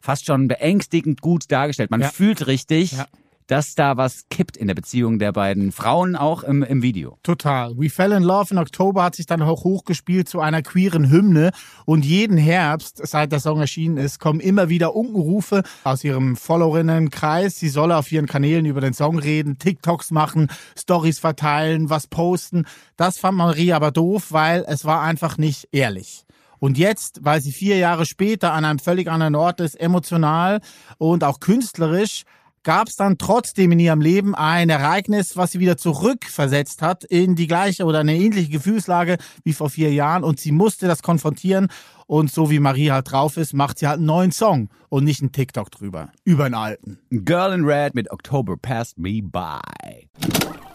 [0.00, 1.90] fast schon beängstigend gut dargestellt.
[1.90, 2.08] Man Ja.
[2.08, 3.06] fühlt richtig, Ja.
[3.48, 7.18] dass da was kippt in der Beziehung der beiden Frauen, auch im, im Video.
[7.22, 7.76] Total.
[7.76, 11.50] We Fell in Love in Oktober hat sich dann auch hochgespielt zu einer queeren Hymne.
[11.84, 17.58] Und jeden Herbst, seit der Song erschienen ist, kommen immer wieder Unkenrufe aus ihrem Followerinnenkreis.
[17.58, 22.64] Sie solle auf ihren Kanälen über den Song reden, TikToks machen, Stories verteilen, was posten.
[22.96, 26.21] Das fand Marie aber doof, weil es war einfach nicht ehrlich.
[26.62, 30.60] Und jetzt, weil sie vier Jahre später an einem völlig anderen Ort ist, emotional
[30.96, 32.22] und auch künstlerisch,
[32.62, 37.34] gab es dann trotzdem in ihrem Leben ein Ereignis, was sie wieder zurückversetzt hat in
[37.34, 41.66] die gleiche oder eine ähnliche Gefühlslage wie vor vier Jahren und sie musste das konfrontieren
[42.06, 45.20] und so wie Marie halt drauf ist, macht sie halt einen neuen Song und nicht
[45.20, 47.00] einen TikTok drüber, über einen alten.
[47.10, 50.08] Girl in Red mit October Passed Me By.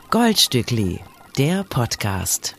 [0.09, 0.99] Goldstückli,
[1.37, 2.57] der Podcast.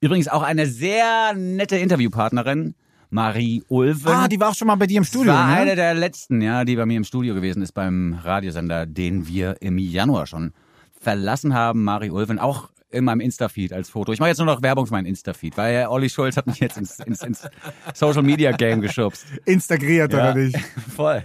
[0.00, 2.74] Übrigens auch eine sehr nette Interviewpartnerin,
[3.10, 4.12] Marie Ulven.
[4.12, 5.54] Ah, die war auch schon mal bei dir im Studio, war ne?
[5.54, 9.56] eine der letzten, ja, die bei mir im Studio gewesen ist beim Radiosender, den wir
[9.60, 10.52] im Januar schon
[11.00, 11.84] verlassen haben.
[11.84, 14.12] Marie Ulven, auch in meinem Insta-Feed als Foto.
[14.12, 16.78] Ich mache jetzt nur noch Werbung für meinen Insta-Feed, weil Olli Schulz hat mich jetzt
[16.78, 17.48] ins, ins, ins
[17.92, 19.26] Social-Media-Game geschubst.
[19.44, 20.58] Instagriert oder nicht?
[20.96, 21.24] Voll.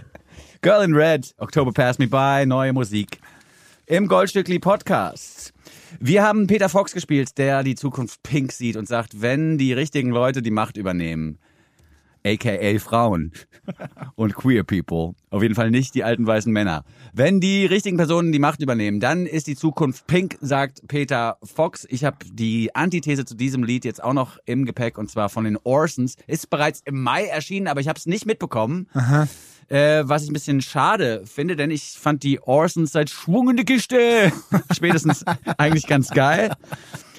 [0.62, 3.18] Girl in Red, October Pass Me By, neue Musik
[3.86, 5.52] im Goldstückli Podcast.
[5.98, 10.10] Wir haben Peter Fox gespielt, der die Zukunft pink sieht und sagt, wenn die richtigen
[10.10, 11.38] Leute die Macht übernehmen,
[12.24, 13.32] aka Frauen
[14.16, 16.84] und queer people, auf jeden Fall nicht die alten weißen Männer.
[17.12, 21.86] Wenn die richtigen Personen die Macht übernehmen, dann ist die Zukunft pink, sagt Peter Fox.
[21.90, 25.44] Ich habe die Antithese zu diesem Lied jetzt auch noch im Gepäck und zwar von
[25.44, 26.16] den Orsons.
[26.26, 28.88] Ist bereits im Mai erschienen, aber ich habe es nicht mitbekommen.
[29.68, 33.56] Äh, was ich ein bisschen schade finde, denn ich fand die Orsons seit Schwung in
[33.56, 34.32] die Kiste
[34.72, 35.24] spätestens
[35.58, 36.50] eigentlich ganz geil.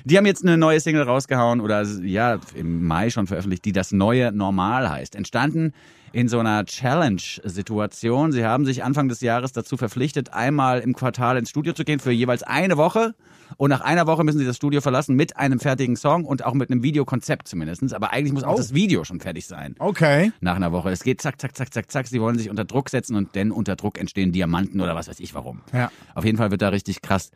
[0.06, 3.92] Die haben jetzt eine neue Single rausgehauen oder ja, im Mai schon veröffentlicht, die das
[3.92, 5.16] neue Normal heißt.
[5.16, 5.74] Entstanden
[6.14, 8.32] in so einer Challenge-Situation.
[8.32, 12.00] Sie haben sich Anfang des Jahres dazu verpflichtet, einmal im Quartal ins Studio zu gehen
[12.00, 13.14] für jeweils eine Woche.
[13.58, 16.54] Und nach einer Woche müssen sie das Studio verlassen mit einem fertigen Song und auch
[16.54, 17.94] mit einem Videokonzept zumindest.
[17.94, 18.58] Aber eigentlich muss auch Oh.
[18.58, 20.32] das Video schon fertig sein Okay.
[20.40, 20.90] nach einer Woche.
[20.90, 22.08] Es geht zack, zack, zack, zack, zack.
[22.08, 25.20] Sie wollen sich unter Druck setzen und denn unter Druck entstehen Diamanten oder was weiß
[25.20, 25.62] ich warum.
[25.74, 25.92] Ja.
[26.16, 27.32] Auf jeden Fall wird da richtig krass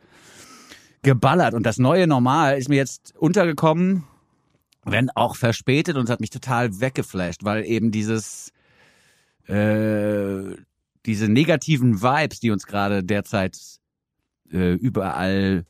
[1.06, 1.54] geballert.
[1.54, 4.04] Und das neue Normal ist mir jetzt untergekommen,
[4.84, 8.52] wenn auch verspätet und es hat mich total weggeflasht, weil eben dieses,
[9.46, 10.56] äh,
[11.06, 13.56] diese negativen Vibes, die uns gerade derzeit
[14.52, 15.64] äh, überall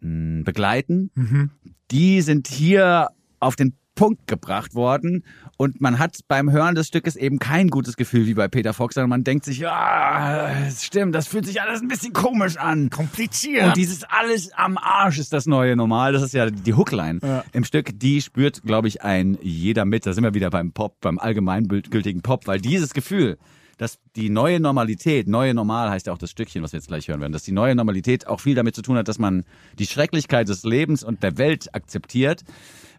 [0.00, 1.50] mh, begleiten, Mhm.
[1.90, 3.08] die sind hier
[3.40, 5.24] auf den Punkt gebracht worden
[5.56, 8.94] und man hat beim Hören des Stückes eben kein gutes Gefühl wie bei Peter Fox,
[8.94, 12.90] sondern man denkt sich, ja, es stimmt, das fühlt sich alles ein bisschen komisch an.
[12.90, 13.64] Kompliziert.
[13.66, 16.12] Und dieses alles am Arsch ist das neue Normal.
[16.12, 17.44] Das ist ja die Hookline Ja.
[17.52, 17.98] im Stück.
[17.98, 20.06] Die spürt, glaube ich, ein jeder mit.
[20.06, 23.38] Da sind wir wieder beim Pop, beim allgemeingültigen Pop, weil dieses Gefühl,
[23.78, 27.08] dass die neue Normalität, neue Normal heißt ja auch das Stückchen, was wir jetzt gleich
[27.08, 29.44] hören werden, dass die neue Normalität auch viel damit zu tun hat, dass man
[29.78, 32.42] die Schrecklichkeit des Lebens und der Welt akzeptiert.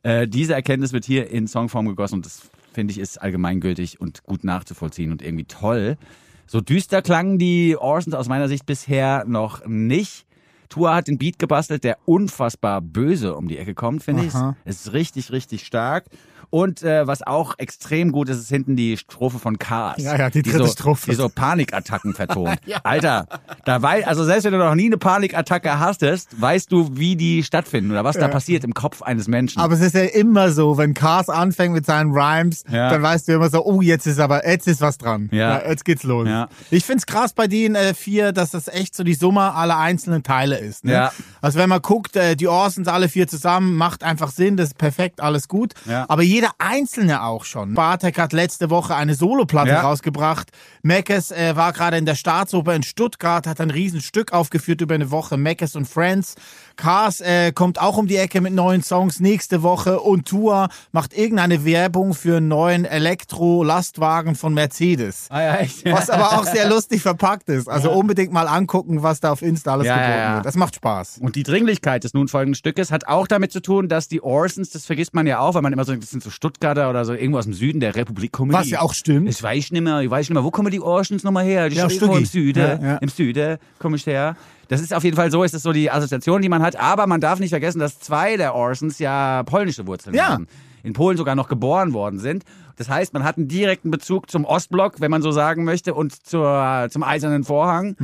[0.06, 4.24] Äh, diese Erkenntnis wird hier in Songform gegossen und das finde ich ist allgemeingültig und
[4.24, 5.98] gut nachzuvollziehen und irgendwie toll.
[6.46, 10.28] So düster klangen die Orsons aus meiner Sicht bisher noch nicht.
[10.70, 14.34] Tua hat den Beat gebastelt, der unfassbar böse um die Ecke kommt, finde ich.
[14.64, 16.06] Es ist richtig, richtig stark.
[16.56, 20.02] Und äh, was auch extrem gut ist, ist hinten die Strophe von Cars.
[20.02, 21.10] Ja, ja, die dritte so, Strophe.
[21.12, 22.58] Die so Panikattacken vertont.
[22.84, 23.28] Alter,
[23.66, 27.44] da wei also selbst wenn du noch nie eine Panikattacke hattest, weißt du, wie die
[27.44, 29.60] stattfinden oder was da passiert im Kopf eines Menschen.
[29.60, 32.90] Aber es ist ja immer so, wenn Cars anfängt mit seinen Rhymes, Ja.
[32.90, 35.28] dann weißt du immer so, oh, jetzt ist aber, jetzt ist was dran.
[35.34, 35.62] Ja.
[35.68, 36.26] jetzt geht's los.
[36.26, 36.48] Ja.
[36.72, 40.24] Ich find's krass bei den äh, vier, dass das echt so die Summe aller einzelnen
[40.24, 40.86] Teile ist.
[40.86, 40.94] Ne?
[40.94, 41.12] Ja.
[41.42, 44.78] Also wenn man guckt, äh, die Orsons alle vier zusammen, macht einfach Sinn, das ist
[44.78, 45.74] perfekt, alles gut.
[45.86, 46.06] Ja.
[46.08, 47.74] Aber jeder Einzelne auch schon.
[47.74, 49.82] Bartek hat letzte Woche eine Soloplatte Ja.
[49.82, 50.52] rausgebracht.
[50.82, 55.12] Meckes äh, war gerade in der Staatsoper in Stuttgart, hat ein Riesenstück aufgeführt über eine
[55.12, 55.38] Woche.
[55.38, 56.36] Meckes und Friends.
[56.78, 61.18] Cars äh, kommt auch um die Ecke mit neuen Songs nächste Woche und Tour macht
[61.18, 65.28] irgendeine Werbung für einen neuen Elektro-Lastwagen von Mercedes.
[65.30, 65.86] ah, ja, echt?
[65.86, 67.68] Was aber auch sehr lustig verpackt ist.
[67.70, 70.36] Also unbedingt mal angucken, was da auf Insta alles Ja, geboten ja, ja.
[70.36, 70.46] wird.
[70.46, 71.18] Das macht Spaß.
[71.20, 74.70] Und die Dringlichkeit des nun folgenden Stückes hat auch damit zu tun, dass die Orsons,
[74.72, 77.14] das vergisst man ja auch, weil man immer so, das sind so Stuttgarter oder so
[77.14, 78.52] irgendwo aus dem Süden der Republik kommen.
[78.54, 79.30] Was ja auch stimmt.
[79.30, 81.70] Ich weiß nicht mehr, ich weiß nicht mehr, wo kommen die Orsons nochmal her?
[81.70, 82.26] Die Ja, irgendwo im.
[82.26, 82.60] Süden.
[82.60, 82.98] Ja, ja.
[82.98, 84.36] Im Süden komme ich her.
[84.68, 86.76] Das ist auf jeden Fall so, ist das so die Assoziation, die man hat.
[86.76, 90.30] Aber man darf nicht vergessen, dass zwei der Orsons ja polnische Wurzeln Ja.
[90.30, 90.48] haben.
[90.84, 92.44] in Polen sogar noch geboren worden sind.
[92.76, 96.28] Das heißt, man hat einen direkten Bezug zum Ostblock, wenn man so sagen möchte, und
[96.28, 97.96] zur, zum Eisernen Vorhang.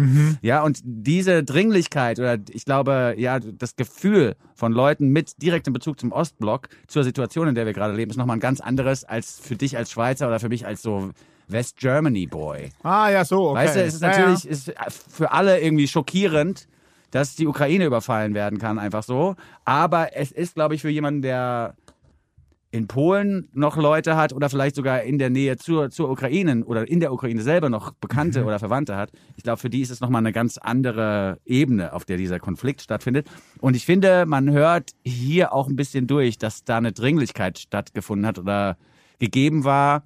[0.42, 6.00] Ja, und diese Dringlichkeit oder ich glaube, ja, das Gefühl von Leuten mit direktem Bezug
[6.00, 9.40] zum Ostblock zur Situation, in der wir gerade leben, ist nochmal ein ganz anderes als
[9.40, 11.12] für dich als Schweizer oder für mich als so
[11.52, 12.72] West Germany Boy.
[12.84, 13.60] Ah, ja, so, okay.
[13.60, 14.52] Weißt du, es ist natürlich Ja.
[14.52, 14.74] Ist
[15.10, 16.68] für alle irgendwie schockierend,
[17.12, 19.36] dass die Ukraine überfallen werden kann, einfach so.
[19.66, 21.76] Aber es ist, glaube ich, für jemanden, der
[22.72, 26.88] in Polen noch Leute hat oder vielleicht sogar in der Nähe zur, zur Ukraine oder
[26.88, 29.12] in der Ukraine selber noch Bekannte oder Verwandte hat.
[29.36, 32.82] Ich glaube, für die ist es nochmal eine ganz andere Ebene, auf der dieser Konflikt
[32.82, 33.28] stattfindet.
[33.60, 38.26] Und ich finde, man hört hier auch ein bisschen durch, dass da eine Dringlichkeit stattgefunden
[38.26, 38.78] hat oder
[39.20, 40.04] gegeben war,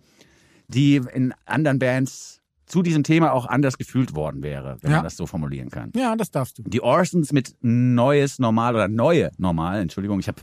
[0.67, 4.97] die in anderen Bands zu diesem Thema auch anders gefühlt worden wäre, wenn Ja.
[4.97, 5.91] man das so formulieren kann.
[5.95, 6.63] ja, das darfst du.
[6.63, 10.41] Die Orsons mit Neues Normal oder Neue Normal, Entschuldigung, ich habe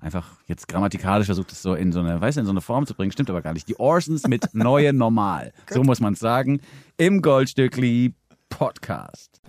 [0.00, 2.86] einfach jetzt grammatikalisch versucht, das so in so eine, weißt du, in so eine Form
[2.86, 3.68] zu bringen, stimmt aber gar nicht.
[3.68, 6.60] Die Orsons mit Neue Normal, so muss man es sagen,
[6.96, 8.14] im Goldstückli
[8.48, 9.40] Podcast.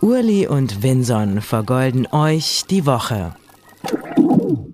[0.00, 3.34] Urli und Vinson vergolden euch die Woche.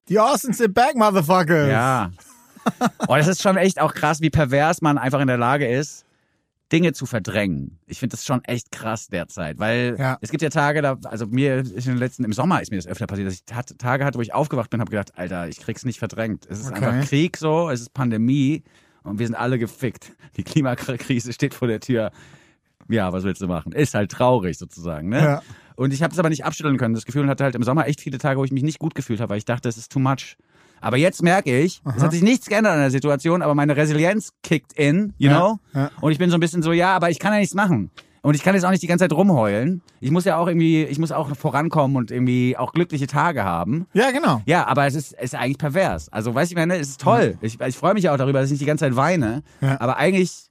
[0.09, 1.69] Die Austins sind back, Motherfuckers.
[1.69, 2.11] Ja.
[3.07, 6.05] Oh, das ist schon echt auch krass, wie pervers man einfach in der Lage ist,
[6.71, 7.79] Dinge zu verdrängen.
[7.87, 10.19] Ich finde das schon echt krass derzeit, weil Ja.
[10.21, 12.77] es gibt ja Tage, da, also mir ist in den letzten, im Sommer ist mir
[12.77, 15.49] das öfter passiert, dass ich tat- Tage hatte, wo ich aufgewacht bin, habe gedacht, Alter,
[15.49, 16.47] ich krieg's nicht verdrängt.
[16.51, 16.85] Es ist Okay.
[16.85, 18.65] einfach Krieg so, es ist Pandemie
[19.03, 20.13] und wir sind alle gefickt.
[20.37, 22.11] Die Klimakrise steht vor der Tür.
[22.91, 23.73] Ja, was willst du machen?
[23.73, 25.19] Ist halt traurig sozusagen, ne?
[25.23, 25.43] Ja.
[25.77, 26.95] Und ich habe es aber nicht abschütteln können.
[26.95, 28.95] Das Gefühl und hatte halt im Sommer echt viele Tage, wo ich mich nicht gut
[28.95, 30.37] gefühlt habe, weil ich dachte, es ist too much.
[30.81, 34.31] Aber jetzt merke ich, es hat sich nichts geändert an der Situation, aber meine Resilienz
[34.43, 35.59] kickt in, you Ja, know?
[35.75, 35.91] ja.
[36.01, 37.91] Und ich bin so ein bisschen so, ja, aber ich kann ja nichts machen.
[38.21, 39.81] Und ich kann jetzt auch nicht die ganze Zeit rumheulen.
[40.01, 43.87] Ich muss ja auch irgendwie, ich muss auch vorankommen und irgendwie auch glückliche Tage haben.
[43.95, 44.43] Ja, genau.
[44.45, 46.09] Ja, aber es ist, es ist eigentlich pervers.
[46.13, 47.39] Also, weißt du, ich meine, es ist toll.
[47.41, 49.43] Ich, ich freue mich auch darüber, dass ich nicht die ganze Zeit weine.
[49.61, 49.81] Ja.
[49.81, 50.48] Aber eigentlich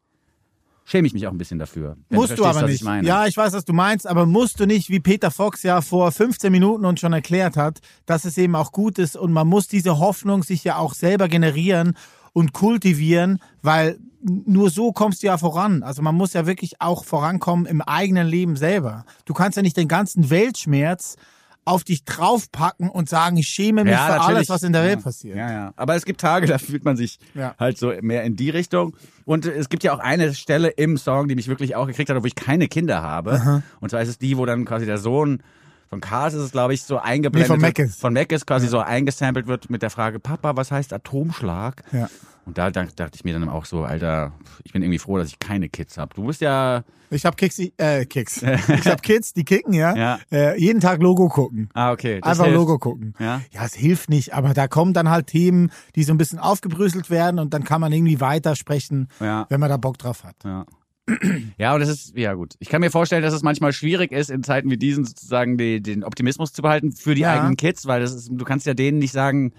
[0.88, 1.97] schäme ich mich auch ein bisschen dafür.
[2.10, 3.04] Musst du verstehst, aber nicht.
[3.04, 3.08] Ich.
[3.08, 6.12] Ja, ich weiß, was du meinst, aber musst du nicht, wie Peter Fox ja vor
[6.12, 9.67] 15 Minuten uns schon erklärt hat, dass es eben auch gut ist und man muss
[9.67, 11.97] diese Hoffnung sich ja auch selber generieren
[12.32, 15.84] und kultivieren, weil nur so kommst du ja voran.
[15.84, 19.06] Also man muss ja wirklich auch vorankommen im eigenen Leben selber.
[19.26, 21.17] Du kannst ja nicht den ganzen Weltschmerz
[21.67, 24.36] auf dich draufpacken und sagen, ich schäme mich Ja, für natürlich.
[24.38, 25.03] alles, was in der Welt Ja.
[25.03, 25.36] passiert.
[25.38, 25.73] Ja, ja.
[25.75, 27.56] Aber es gibt Tage, da fühlt man sich Ja.
[27.60, 28.95] halt so mehr in die Richtung.
[29.25, 32.15] Und es gibt ja auch eine Stelle im Song, die mich wirklich auch gekriegt hat,
[32.17, 33.63] obwohl ich keine Kinder habe.
[33.82, 35.43] Und zwar ist es die, wo dann quasi der Sohn
[35.89, 37.50] von Cars ist es, glaube ich, so eingeblendet.
[37.50, 37.95] Nee, von wird- Mackes.
[37.97, 41.84] Von Mackes quasi so eingesampelt wird mit der Frage, Papa, was heißt Atomschlag?
[41.91, 42.10] Ja.
[42.45, 44.32] Und da dacht- dachte ich mir dann auch so, Alter,
[44.63, 46.13] ich bin irgendwie froh, dass ich keine Kids habe.
[46.15, 48.41] Du bist ja, Ich habe Kicks, äh, Kicks.
[48.41, 49.95] Ich habe Kids, die kicken, ja.
[49.95, 50.19] Ja.
[50.32, 51.69] Äh, jeden Tag Logo gucken.
[51.73, 52.19] ah, okay.
[52.21, 52.58] das Einfach hilft.
[52.58, 53.13] Logo gucken.
[53.19, 53.41] Ja.
[53.52, 57.10] ja, es hilft nicht, aber da kommen dann halt Themen, die so ein bisschen aufgebröselt
[57.10, 59.45] werden und dann kann man irgendwie weitersprechen, Ja.
[59.50, 60.36] wenn man da Bock drauf hat.
[60.45, 60.65] Ja.
[61.58, 62.56] Ja, und das ist, ja gut.
[62.60, 65.82] Ich kann mir vorstellen, dass es manchmal schwierig ist, in Zeiten wie diesen sozusagen die,
[65.82, 67.32] den Optimismus zu behalten für die Ja.
[67.34, 69.54] eigenen Kids, weil das ist, du kannst ja denen nicht sagen,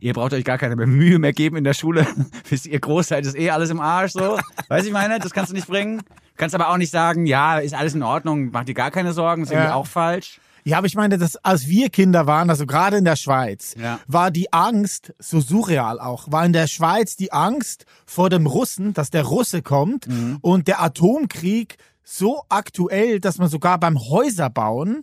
[0.00, 2.06] ihr braucht euch gar keine Mühe mehr geben in der Schule,
[2.50, 4.38] bis ihr groß seid, ist eh alles im Arsch so.
[4.68, 5.18] Weiß ich meine?
[5.18, 6.02] Das kannst du nicht bringen.
[6.38, 9.12] Du kannst aber auch nicht sagen, ja, ist alles in Ordnung, mach dir gar keine
[9.12, 9.74] Sorgen, ist irgendwie Ja.
[9.74, 10.38] auch falsch.
[10.62, 13.98] Ja, aber ich meine, dass als wir Kinder waren, also gerade in der Schweiz, Ja.
[14.06, 16.30] war die Angst so surreal auch.
[16.30, 20.38] War in der Schweiz die Angst vor dem Russen, dass der Russe kommt Mhm.
[20.40, 25.02] und der Atomkrieg so aktuell, dass man sogar beim Häuserbauen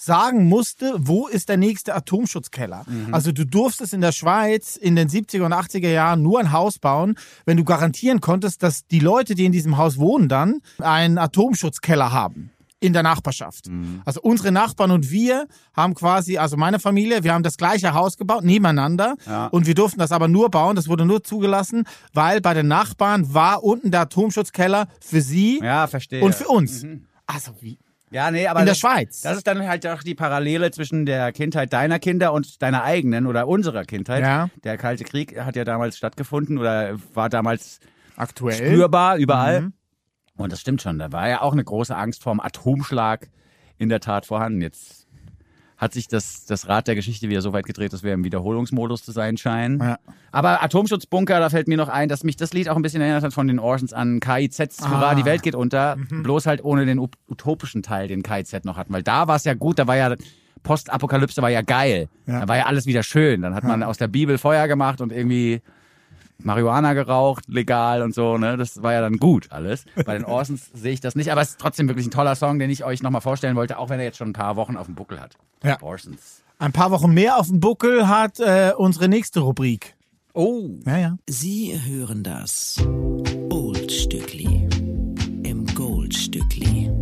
[0.00, 2.84] sagen musste, wo ist der nächste Atomschutzkeller.
[2.86, 3.12] Mhm.
[3.12, 6.78] Also du durftest in der Schweiz in den 70er und 80er Jahren nur ein Haus
[6.78, 11.18] bauen, wenn du garantieren konntest, dass die Leute, die in diesem Haus wohnen, dann einen
[11.18, 13.66] Atomschutzkeller haben in der Nachbarschaft.
[13.68, 14.02] Mhm.
[14.04, 18.16] Also unsere Nachbarn und wir haben quasi, also meine Familie, wir haben das gleiche Haus
[18.16, 19.16] gebaut, nebeneinander.
[19.26, 19.46] Ja.
[19.48, 21.82] Und wir durften das aber nur bauen, das wurde nur zugelassen,
[22.12, 26.22] weil bei den Nachbarn war unten der Atomschutzkeller für sie Ja, verstehe.
[26.22, 26.86] und für uns.
[27.26, 27.78] Also wie?
[28.10, 29.20] Ja, nee, aber In der das, Schweiz.
[29.20, 33.26] Das ist dann halt auch die Parallele zwischen der Kindheit deiner Kinder und deiner eigenen
[33.26, 34.22] oder unserer Kindheit.
[34.22, 34.48] Ja.
[34.64, 37.80] Der Kalte Krieg hat ja damals stattgefunden oder war damals
[38.16, 38.56] Aktuell.
[38.56, 39.60] spürbar überall.
[39.62, 39.72] Mhm.
[40.36, 40.98] Und das stimmt schon.
[40.98, 43.28] Da war ja auch eine große Angst vorm Atomschlag
[43.76, 44.62] in der Tat vorhanden.
[44.62, 44.97] Jetzt
[45.78, 49.04] hat sich das, das Rad der Geschichte wieder so weit gedreht, dass wir im Wiederholungsmodus
[49.04, 49.80] zu sein scheinen.
[49.80, 49.98] Ja.
[50.32, 53.22] Aber Atomschutzbunker, da fällt mir noch ein, dass mich das Lied auch ein bisschen erinnert
[53.22, 54.58] hat von den Orsons an KIZ.
[54.82, 55.14] Hurra, Ah.
[55.14, 55.96] die Welt geht unter.
[56.10, 58.92] Bloß halt ohne den ut- utopischen Teil, den KIZ noch hatten.
[58.92, 60.14] Weil da war es ja gut, da war ja
[60.64, 62.08] Postapokalypse war ja geil.
[62.26, 62.40] Ja.
[62.40, 63.42] Da war ja alles wieder schön.
[63.42, 65.62] Dann hat man aus der Bibel Feuer gemacht und irgendwie
[66.42, 68.56] Marihuana geraucht, legal und so, ne?
[68.56, 69.84] Das war ja dann gut alles.
[70.06, 72.58] Bei den Orsons sehe ich das nicht, aber es ist trotzdem wirklich ein toller Song,
[72.58, 74.86] den ich euch nochmal vorstellen wollte, auch wenn er jetzt schon ein paar Wochen auf
[74.86, 75.36] dem Buckel hat.
[75.64, 75.82] Ja.
[75.82, 76.42] Orsons.
[76.58, 79.96] Ein paar Wochen mehr auf dem Buckel hat äh, unsere nächste Rubrik.
[80.32, 80.70] Oh.
[80.86, 81.16] Ja, ja.
[81.28, 82.76] Sie hören das
[83.50, 84.68] Oldstückli
[85.42, 86.97] im Goldstückli.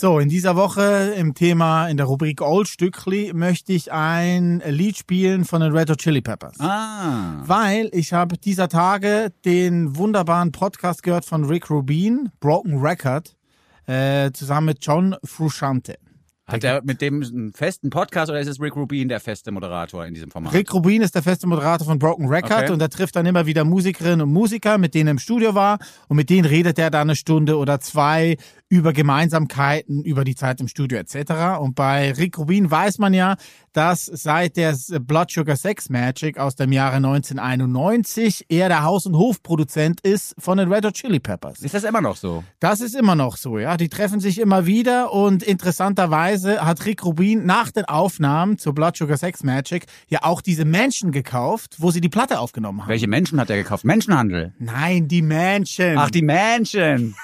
[0.00, 4.96] So, in dieser Woche im Thema, in der Rubrik Old Stückli, möchte ich ein Lied
[4.96, 6.58] spielen von den Red Hot Chili Peppers.
[6.58, 7.42] Ah.
[7.44, 13.36] Weil ich habe dieser Tage den wunderbaren Podcast gehört von Rick Rubin, Broken Record,
[13.84, 15.98] äh, zusammen mit John Frusciante.
[16.46, 20.04] Hat er mit dem einen festen Podcast oder ist es Rick Rubin der feste Moderator
[20.04, 20.52] in diesem Format?
[20.52, 22.72] Rick Rubin ist der feste Moderator von Broken Record Okay.
[22.72, 25.78] und er trifft dann immer wieder Musikerinnen und Musiker, mit denen er im Studio war
[26.08, 28.36] und mit denen redet er dann eine Stunde oder zwei
[28.70, 31.58] über Gemeinsamkeiten, über die Zeit im Studio etc.
[31.60, 33.36] Und bei Rick Rubin weiß man ja,
[33.72, 39.16] dass seit der Blood Sugar Sex Magic aus dem Jahre 1991 er der Haus- und
[39.16, 41.60] Hofproduzent ist von den Red Hot Chili Peppers.
[41.60, 42.44] Ist das immer noch so?
[42.60, 43.76] Das ist immer noch so, ja.
[43.76, 48.96] Die treffen sich immer wieder und interessanterweise hat Rick Rubin nach den Aufnahmen zur Blood
[48.96, 52.88] Sugar Sex Magic ja auch diese Menschen gekauft, wo sie die Platte aufgenommen haben.
[52.88, 53.84] Welche Menschen hat er gekauft?
[53.84, 54.54] Menschenhandel.
[54.60, 55.98] Nein, die Menschen.
[55.98, 57.16] Ach, die Menschen.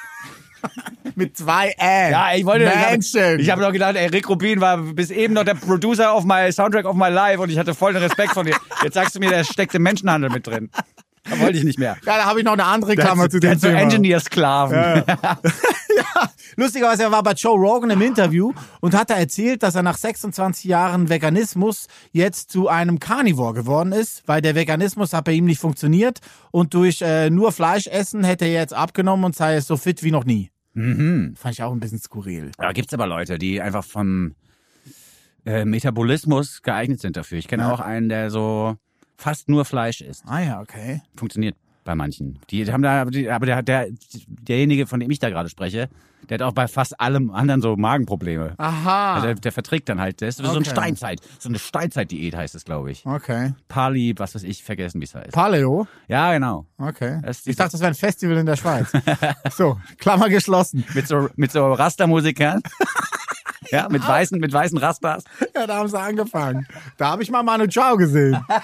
[1.15, 2.11] Mit zwei Ä.
[2.11, 3.41] Ja, ich wollte Menschen.
[3.41, 6.51] Ich habe doch gedacht, ey, Rick Rubin war bis eben noch der Producer auf my
[6.53, 8.57] Soundtrack of my life und ich hatte vollen Respekt von dir.
[8.83, 10.71] Jetzt sagst du mir, der steckt im Menschenhandel mit drin.
[11.29, 11.97] Da wollte ich nicht mehr.
[12.05, 13.81] ja, da habe ich noch eine andere Klammer zu dem Thema.
[13.81, 15.03] Engineer-Sklaven.
[16.57, 19.97] Lustigerweise, er war bei Joe Rogan im Interview und hat da erzählt, dass er nach
[19.97, 25.47] 26 Jahren Veganismus jetzt zu einem Carnivore geworden ist, weil der Veganismus hat bei ihm
[25.47, 29.77] nicht funktioniert und durch äh, nur Fleisch essen hätte er jetzt abgenommen und sei so
[29.77, 30.51] fit wie noch nie.
[30.77, 31.35] Mhm.
[31.37, 32.51] Fand ich auch ein bisschen skurril.
[32.59, 34.35] Da gibt's aber Leute, die einfach vom
[35.47, 37.39] äh, Metabolismus geeignet sind dafür.
[37.39, 37.73] Ich kenne Ja.
[37.73, 38.77] auch einen, der so
[39.17, 40.25] fast nur Fleisch isst.
[40.27, 41.01] Ah ja, okay.
[41.17, 41.57] Funktioniert
[41.87, 42.39] bei manchen.
[42.51, 43.87] Die haben da, aber die- aber der, der,
[44.27, 45.89] derjenige, von dem ich da gerade spreche,
[46.29, 48.55] der hat auch bei fast allem anderen so Magenprobleme.
[48.59, 49.15] Aha.
[49.15, 50.69] Also der, der verträgt dann halt, der ist so ein Okay.
[50.71, 53.07] Steinzeit, so eine Steinzeit-Diät heißt es, glaube ich.
[53.07, 53.55] Okay.
[53.69, 55.31] Pali, was weiß ich, vergessen, wie es heißt.
[55.33, 55.87] Paleo.
[56.09, 56.67] Ja, genau.
[56.79, 57.21] Okay.
[57.23, 58.91] Das Ich dachte, das wäre ein Festival in der Schweiz.
[59.53, 60.85] so, Klammer geschlossen.
[60.95, 62.61] Mit so, mit so Rastermusikern.
[63.71, 65.25] ja, mit weißen, mit weißen Rastas.
[65.55, 66.67] Ja, da haben sie angefangen.
[66.97, 68.39] Da habe ich mal Manu Chao gesehen.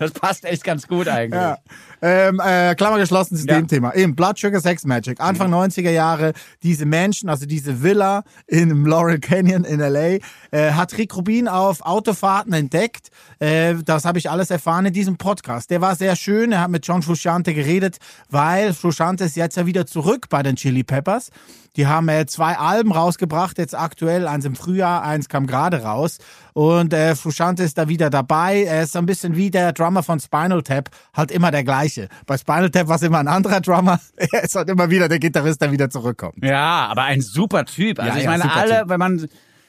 [0.00, 1.40] Das passt echt ganz gut eigentlich.
[1.40, 1.58] Ja.
[2.02, 3.54] Ähm, äh, Klammer geschlossen zu Ja.
[3.54, 3.94] dem Thema.
[3.94, 5.20] Eben, Blood Sugar Sex Magic.
[5.20, 6.32] Anfang 90er Jahre,
[6.64, 10.18] diese Menschen, also diese Villa in Laurel Canyon in L.A.,
[10.50, 13.10] äh, hat Rick Rubin auf Autofahrten entdeckt.
[13.38, 15.70] Äh, das habe ich alles erfahren in diesem Podcast.
[15.70, 16.50] Der war sehr schön.
[16.50, 20.56] Er hat mit John Frusciante geredet, weil Frusciante ist jetzt ja wieder zurück bei den
[20.56, 21.30] Chili Peppers.
[21.76, 26.18] Die haben äh, zwei Alben rausgebracht, jetzt aktuell, eins im Frühjahr, eins kam gerade raus.
[26.54, 28.62] Und äh, Frusciante ist da wieder dabei.
[28.62, 32.08] Er ist so ein bisschen wie der Drummer von Spinal Tap, halt immer der gleiche.
[32.26, 34.00] Bei Spinal Tap war es immer ein anderer Drummer.
[34.32, 36.42] Er ist halt immer wieder der Gitarrist, der wieder zurückkommt.
[36.42, 37.98] Ja, aber ein super Typ.
[37.98, 38.88] Also Ja, ich ja, meine, alle, Typ.
[38.88, 39.28] wenn man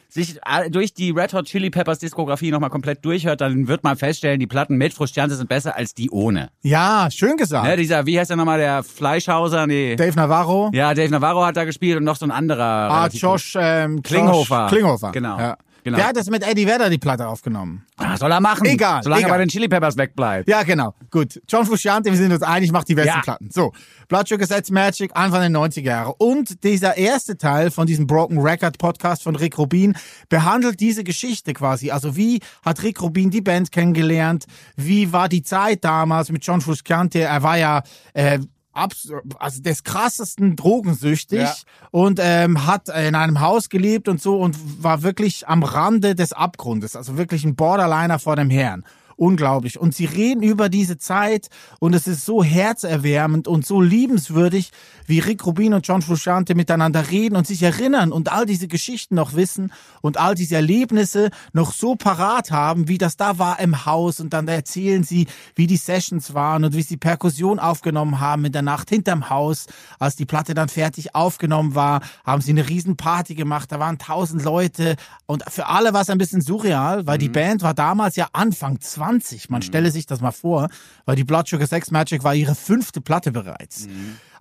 [0.10, 3.98] sich all- durch die Red Hot Chili Peppers Diskografie nochmal komplett durchhört, dann wird man
[3.98, 6.50] feststellen, die Platten mit Frusciante sind besser als die ohne.
[6.62, 7.68] Ja, schön gesagt.
[7.68, 9.68] Ne, dieser, wie heißt der nochmal, der Fleischhauser?
[9.68, 9.96] Nee.
[9.96, 10.70] Dave Navarro.
[10.74, 12.64] ja, Dave Navarro hat da gespielt und noch so ein anderer.
[12.64, 14.68] Ah, relativ- Josh, ähm, Klinghofer.
[14.70, 15.12] Klinghofer.
[15.12, 15.38] Genau.
[15.40, 15.58] Ja.
[15.88, 16.00] Genau.
[16.00, 17.86] Der hat das mit Eddie Vedder die Platte aufgenommen.
[17.96, 18.66] Ah, soll er machen.
[18.66, 19.32] Egal, Solange egal.
[19.32, 20.50] er bei den Chili Peppers wegbleibt.
[20.50, 20.94] Ja, genau.
[21.12, 21.42] Gut.
[21.48, 23.22] John Frusciante, wir sind uns einig, macht die besten Ja.
[23.22, 23.50] Platten.
[23.50, 23.72] So.
[24.10, 26.14] Blood Sugar Sex Magic, Anfang der 90er Jahre.
[26.18, 29.96] Und dieser erste Teil von diesem Broken Record Podcast von Rick Rubin
[30.28, 31.90] behandelt diese Geschichte quasi.
[31.90, 34.44] Also wie hat Rick Rubin die Band kennengelernt?
[34.76, 37.22] Wie war die Zeit damals mit John Frusciante?
[37.22, 37.82] Er war ja,
[38.14, 38.40] äh,
[38.78, 41.54] abs- also des krassesten drogensüchtig Ja.
[41.92, 46.34] und ähm, hat in einem Haus gelebt und so und war wirklich am Rande des
[46.34, 48.84] Abgrundes, also wirklich ein Borderliner vor dem Herrn.
[49.20, 49.80] Unglaublich.
[49.80, 51.50] Und sie reden über diese Zeit
[51.80, 54.70] und es ist so herzerwärmend und so liebenswürdig,
[55.08, 59.16] wie Rick Rubin und John Frusciante miteinander reden und sich erinnern und all diese Geschichten
[59.16, 63.88] noch wissen und all diese Erlebnisse noch so parat haben, wie das da war im
[63.88, 65.26] Haus und dann erzählen sie,
[65.56, 69.66] wie die Sessions waren und wie sie Perkussion aufgenommen haben in der Nacht hinterm Haus.
[69.98, 73.98] Als die Platte dann fertig aufgenommen war, haben sie eine riesen Party gemacht, da waren
[73.98, 78.16] tausend Leute und für alle war es ein bisschen surreal, weil die Band war damals
[78.16, 79.07] ja Anfang 20.
[79.50, 80.68] Man stelle sich das mal vor,
[81.06, 83.88] weil die Blood Sugar Sex Magic war ihre fünfte Platte bereits.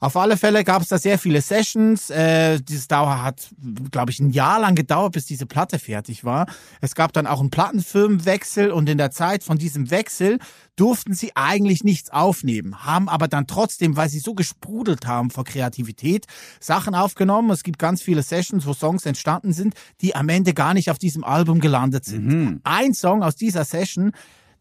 [0.01, 2.11] Auf alle Fälle gab es da sehr viele Sessions.
[2.11, 3.49] Äh, dieses Dauer hat,
[3.91, 6.47] glaube ich, ein Jahr lang gedauert, bis diese Platte fertig war.
[6.81, 10.39] Es gab dann auch einen Plattenfirmenwechsel und in der Zeit von diesem Wechsel
[10.77, 15.45] durften sie eigentlich nichts aufnehmen, haben aber dann trotzdem, weil sie so gesprudelt haben vor
[15.45, 16.27] Kreativität,
[16.61, 17.51] Sachen aufgenommen.
[17.51, 20.99] Es gibt ganz viele Sessions, wo Songs entstanden sind, die am Ende gar nicht auf
[20.99, 22.29] diesem Album gelandet sind.
[22.65, 24.13] Ein Song aus dieser Session,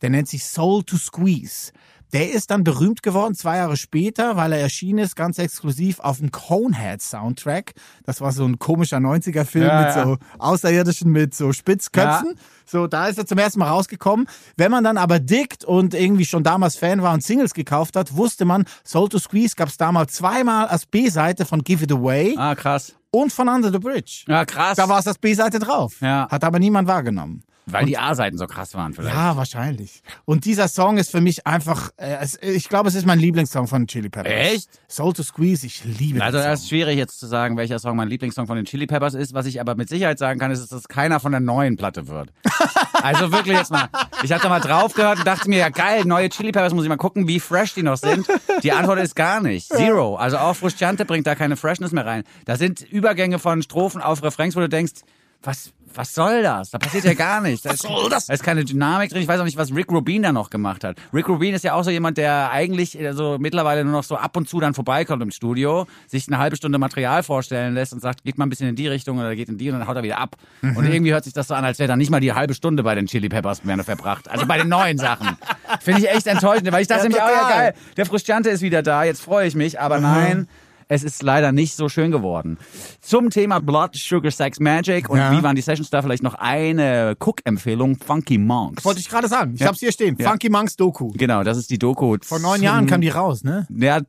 [0.06, 1.72] der nennt sich Soul to Squeeze.
[2.14, 6.20] Der ist dann berühmt geworden, zwei Jahre später, weil er erschienen ist, ganz exklusiv auf
[6.20, 7.74] dem Conehead-Soundtrack.
[8.04, 10.04] Das war so ein komischer 90er-Film Ja, mit ja.
[10.06, 12.36] so Außerirdischen mit so Spitzköpfen.
[12.68, 14.28] So, da ist er zum ersten Mal rausgekommen.
[14.58, 18.16] Wenn man dann aber dickt und irgendwie schon damals Fan war und Singles gekauft hat,
[18.16, 22.36] wusste man, Soul to Squeeze gab es damals zweimal als B-Seite von Give It Away
[22.38, 22.94] Ah, krass.
[23.10, 24.26] und von Under the Bridge.
[24.28, 24.78] Ja, krass.
[24.78, 26.00] Da war es als B-Seite drauf.
[26.02, 26.28] Ja.
[26.30, 27.44] Hat aber niemand wahrgenommen.
[27.68, 29.16] Weil die A-Seiten so krass waren vielleicht.
[29.16, 30.02] Ja, wahrscheinlich.
[30.26, 33.68] Und dieser Song ist für mich einfach, äh, es, ich glaube, es ist mein Lieblingssong
[33.68, 34.32] von Chili Peppers.
[34.32, 34.70] Echt?
[34.88, 37.96] Soul to Squeeze, ich liebe Also den das ist schwierig jetzt zu sagen, welcher Song
[37.96, 39.34] mein Lieblingssong von den Chili Peppers ist.
[39.34, 42.08] Was ich aber mit Sicherheit sagen kann, ist, dass das keiner von der neuen Platte
[42.08, 42.32] wird.
[43.02, 43.90] also wirklich jetzt mal.
[44.24, 46.90] Ich hatte mal drauf gehört und dachte mir, ja geil, neue Chili Peppers, muss ich
[46.90, 48.28] mal gucken, wie fresh die noch sind.
[48.64, 49.68] Die Antwort ist gar nicht.
[49.70, 50.16] Zero.
[50.18, 52.24] Also auch Frusciante bringt da keine Freshness mehr rein.
[52.46, 55.02] Da sind Übergänge von Strophen auf Refrains, wo du denkst,
[55.46, 56.72] was, was soll das?
[56.72, 57.62] Da passiert ja gar nichts.
[57.62, 58.26] Da ist, soll das?
[58.28, 59.22] Da ist keine Dynamik drin.
[59.22, 60.98] Ich weiß auch nicht, was Rick Rubin da noch gemacht hat.
[61.14, 64.36] Rick Rubin ist ja auch so jemand, der eigentlich also mittlerweile nur noch so ab
[64.38, 68.24] und zu dann vorbeikommt im Studio, sich eine halbe Stunde Material vorstellen lässt und sagt,
[68.24, 70.04] geht mal ein bisschen in die Richtung oder geht in die und dann haut er
[70.04, 70.36] wieder ab.
[70.62, 70.78] Mhm.
[70.78, 72.84] Und irgendwie hört sich das so an, als wäre da nicht mal die halbe Stunde
[72.84, 74.30] bei den Chili Peppers mehr verbracht.
[74.30, 75.38] Also bei den neuen Sachen.
[75.80, 78.62] Finde ich echt enttäuschend, weil ich dachte Ja, nämlich, oh ja geil, der Frusciante ist
[78.62, 80.48] wieder da, jetzt freue ich mich, aber nein.
[80.88, 82.58] Es ist leider nicht so schön geworden.
[83.02, 85.32] Zum Thema Blood, Sugar, Sex, Magic und Ja.
[85.32, 88.86] wie waren die Sessions da vielleicht noch eine Cook-Empfehlung, Funky Monks.
[88.86, 89.54] Wollte ich gerade sagen.
[89.56, 89.68] Ich Ja.
[89.68, 90.16] hab's hier stehen.
[90.20, 90.30] Ja.
[90.30, 91.12] Funky Monks Doku.
[91.16, 92.18] Genau, das ist die Doku.
[92.22, 93.68] Vor neun Jahren kam die raus, ne?
[93.76, 94.00] Ja,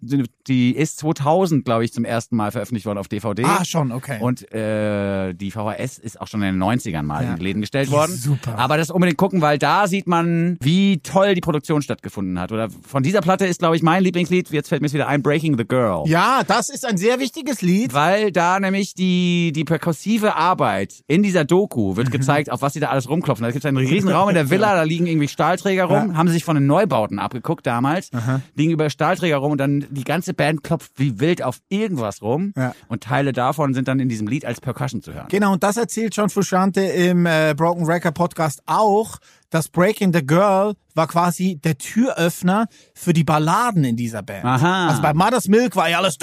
[0.47, 3.45] die ist 2000, glaube ich, zum ersten Mal veröffentlicht worden auf DVD.
[3.45, 4.19] Ah, schon, okay.
[4.21, 7.35] Und äh, die VHS ist auch schon in den 90ern mal Ja.
[7.35, 8.15] in Läden gestellt worden.
[8.17, 8.59] super.
[8.59, 12.53] Aber das unbedingt gucken, weil da sieht man, wie toll die Produktion stattgefunden hat.
[12.53, 15.57] Oder von dieser Platte ist, glaube ich, mein Lieblingslied, jetzt fällt mir wieder ein, Breaking
[15.59, 16.05] the Girl.
[16.09, 17.93] Ja, das ist ein sehr wichtiges Lied.
[17.95, 22.81] Weil da nämlich die, die perkussive Arbeit in dieser Doku wird gezeigt, auf was sie
[22.81, 23.43] da alles rumklopfen.
[23.45, 26.29] Da gibt es einen riesen Raum in der Villa, da liegen irgendwie Stahlträger rum, haben
[26.29, 28.11] sie sich von den Neubauten abgeguckt damals,
[28.55, 32.53] liegen über Stahlträger rum und dann die ganze Band klopft wie wild auf irgendwas rum
[32.57, 32.75] Ja.
[32.89, 35.27] und Teile davon sind dann in diesem Lied als Percussion zu hören.
[35.29, 39.19] Genau, und das erzählt John Frusciante im äh, Broken Record Podcast auch,
[39.57, 44.45] das Breaking the Girl war quasi der Türöffner für die Balladen in dieser Band.
[44.45, 44.89] Aha.
[44.89, 46.19] Also bei Mother's Milk war ja alles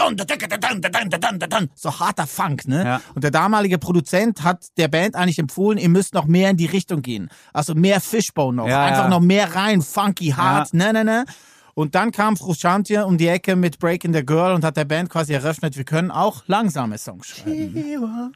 [1.75, 2.85] so harter Funk, ne?
[2.85, 3.01] Ja.
[3.15, 6.67] Und der damalige Produzent hat der Band eigentlich empfohlen, ihr müsst noch mehr in die
[6.67, 7.29] Richtung gehen.
[7.53, 9.09] Also mehr Fishbone noch, ja, einfach ja.
[9.09, 11.25] noch mehr rein, funky, hart, ne, ne, ne.
[11.73, 15.09] Und dann kam Frusciante um die Ecke mit Breaking the Girl und hat der Band
[15.09, 17.73] quasi eröffnet, wir können auch langsame Songs schreiben.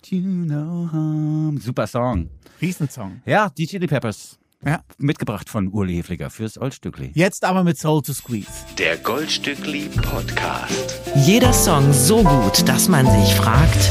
[0.04, 2.32] She you know Super Song.
[2.60, 3.22] Riesensong.
[3.28, 4.40] Ja, die Chili Peppers.
[4.68, 4.82] Ja.
[4.98, 7.12] Mitgebracht von Uli Hefliger fürs Oldstückli.
[7.14, 8.52] Jetzt aber mit Soul to Squeeze.
[8.78, 11.00] Der Goldstückli Podcast.
[11.16, 13.90] Jeder Song so gut, dass man sich fragt,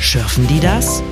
[0.00, 1.02] schürfen die das?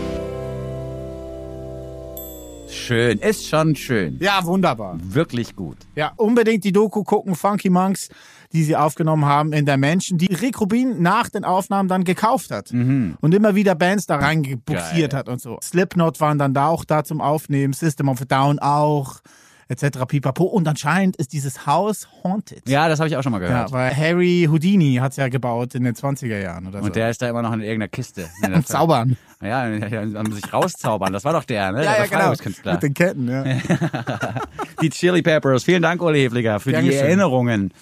[2.71, 4.17] Schön, ist schon schön.
[4.19, 4.99] Ja, wunderbar.
[5.03, 5.77] Wirklich gut.
[5.95, 8.09] Ja, unbedingt die Doku gucken, Funky Monks,
[8.53, 12.51] die sie aufgenommen haben in der Menschen, die Rick Rubin nach den Aufnahmen dann gekauft
[12.51, 12.73] hat.
[12.73, 15.59] Und immer wieder Bands da reingebuxiert hat und so.
[15.63, 19.21] Slipknot waren dann da auch da zum Aufnehmen, System of a Down auch,
[19.69, 20.01] etc.
[20.09, 20.45] pipapo.
[20.45, 22.69] Und anscheinend ist dieses Haus haunted.
[22.69, 23.73] Ja, das habe ich auch schon mal Ja, gehört.
[23.73, 26.87] weil Harry Houdini hat's ja gebaut in den 20er Jahren oder so.
[26.87, 28.29] Und der ist da immer noch in irgendeiner Kiste.
[28.43, 29.17] Am Zaubern.
[29.41, 31.13] Ja, ja, am sich rauszaubern.
[31.13, 31.85] Das war doch der, ne?
[31.85, 32.73] Ja, der ja, genau.
[32.73, 33.45] Mit den Ketten, ja.
[34.83, 35.65] Die Chili Peppers.
[35.65, 37.01] Vielen Dank, Uli Hefliger, für die Dankeschön.
[37.07, 37.73] Erinnerungen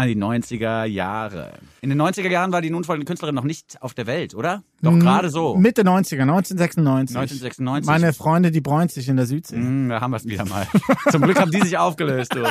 [0.00, 1.52] an die 90er Jahre.
[1.82, 4.62] In den 90er Jahren war die nun folgende Künstlerin noch nicht auf der Welt, oder?
[4.80, 5.56] Doch gerade so.
[5.56, 7.16] Mitte 90er, 1996.
[7.16, 7.86] 1996.
[7.86, 9.56] Meine Freunde, die bräunt sich in der Südsee.
[9.56, 10.66] Hm, da haben wir es wieder mal.
[11.10, 12.44] Zum Glück haben die sich aufgelöst, du.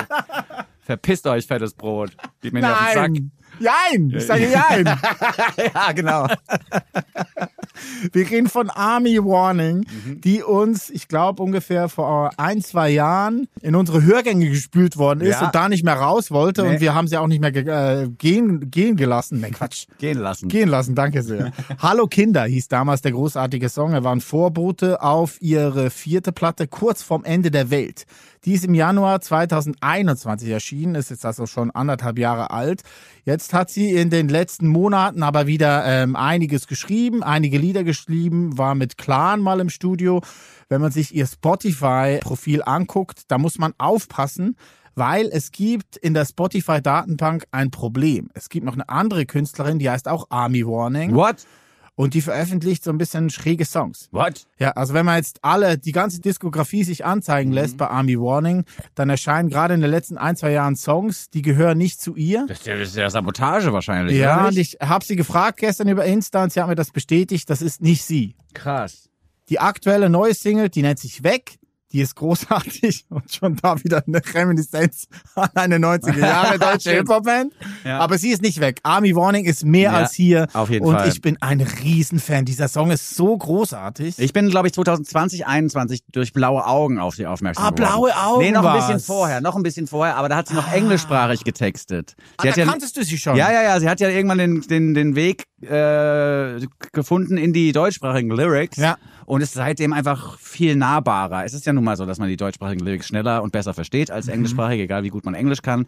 [0.82, 2.12] Verpisst euch, fettes Brot.
[2.42, 3.24] Geht mir nicht auf den Sack.
[3.60, 4.14] Jein!
[4.16, 4.86] Ich sage Jein!
[5.74, 6.28] Ja, genau.
[8.12, 10.22] Wir reden von Army Warning, Mhm.
[10.22, 15.40] die uns, ich glaube, ungefähr vor ein, zwei Jahren in unsere Hörgänge gespült worden ist
[15.40, 15.46] Ja.
[15.48, 16.70] und da nicht mehr raus wollte Nee.
[16.76, 19.40] und wir haben sie auch nicht mehr äh, gehen, gehen gelassen.
[19.40, 19.86] Nee, Quatsch.
[20.00, 20.50] Gehen lassen.
[20.50, 21.52] Gehen lassen, danke sehr.
[21.80, 23.94] Hallo Kinder hieß damals der großartige Song.
[23.94, 28.06] Er war ein Vorbote auf ihre vierte Platte kurz vorm Ende der Welt.
[28.46, 32.84] Die ist im Januar 2021 erschienen, ist jetzt also schon anderthalb Jahre alt.
[33.26, 38.58] Jetzt hat sie in den letzten Monaten aber wieder ähm, einiges geschrieben, einige Lieder geschrieben,
[38.58, 40.22] war mit Clan mal im Studio.
[40.68, 44.56] Wenn man sich ihr Spotify-Profil anguckt, da muss man aufpassen,
[44.96, 48.30] weil es gibt in der Spotify-Datenbank ein Problem.
[48.34, 51.46] Es gibt noch eine andere Künstlerin, die heißt auch Army Warning What?
[52.00, 54.08] Und die veröffentlicht so ein bisschen schräge Songs.
[54.12, 54.48] What?
[54.58, 58.64] Ja, also wenn man jetzt alle, die ganze Diskografie sich anzeigen lässt bei Army Warning,
[58.96, 62.46] dann erscheinen gerade in den letzten ein, zwei Jahren Songs, die gehören nicht zu ihr.
[62.48, 64.18] Das ist ja, Sabotage wahrscheinlich.
[64.18, 67.50] Ja, und ich habe sie gefragt gestern über Insta und sie hat mir das bestätigt,
[67.50, 68.34] das ist nicht sie.
[68.54, 69.10] Krass.
[69.50, 71.59] Die aktuelle neue Single, die nennt sich Weg,
[71.92, 77.54] die ist großartig und schon da wieder eine Reminiszenz an eine 90er Jahre deutsche Hip-Hop-Band.
[77.84, 78.00] Ja.
[78.00, 78.80] Aber sie ist nicht weg.
[78.84, 80.48] Army Warning ist mehr Ja, als hier.
[80.54, 81.08] auf jeden und Fall.
[81.10, 82.46] ich bin ein Riesenfan.
[82.46, 84.20] Dieser Song ist so großartig.
[84.20, 87.90] Ich bin, glaube ich, 2020, 21 durch blaue Augen auf sie aufmerksam Ah, geworden.
[87.92, 90.54] blaue Augen Nee, noch ein bisschen vorher, noch ein bisschen vorher, aber da hat sie
[90.54, 92.16] noch englischsprachig getextet.
[92.18, 93.36] Sie ah, hat da ja, kanntest du sie schon.
[93.36, 96.60] ja, ja, ja, sie hat ja irgendwann den, den, den Weg äh,
[96.92, 98.98] gefunden in die deutschsprachigen Lyrics Ja.
[99.30, 101.46] Und ist seitdem einfach viel nahbarer.
[101.46, 104.10] Es ist ja nun mal so, dass man die deutschsprachigen Lyrics schneller und besser versteht
[104.10, 104.16] Mhm.
[104.16, 105.86] als englischsprachige, egal wie gut man Englisch kann.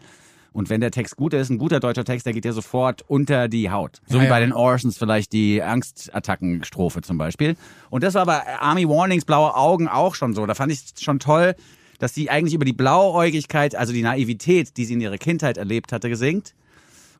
[0.52, 3.48] Und wenn der Text gut ist, ein guter deutscher Text, der geht dir sofort unter
[3.48, 4.00] die Haut.
[4.06, 4.46] So Ja, wie bei ja.
[4.46, 7.56] den Orsons vielleicht die Angstattacken-Strophe zum Beispiel.
[7.90, 10.46] Und das war bei Army Warnings Blaue Augen auch schon so.
[10.46, 11.54] Da fand ich schon toll,
[11.98, 15.92] dass sie eigentlich über die Blauäugigkeit, also die Naivität, die sie in ihrer Kindheit erlebt
[15.92, 16.54] hatte, gesingt.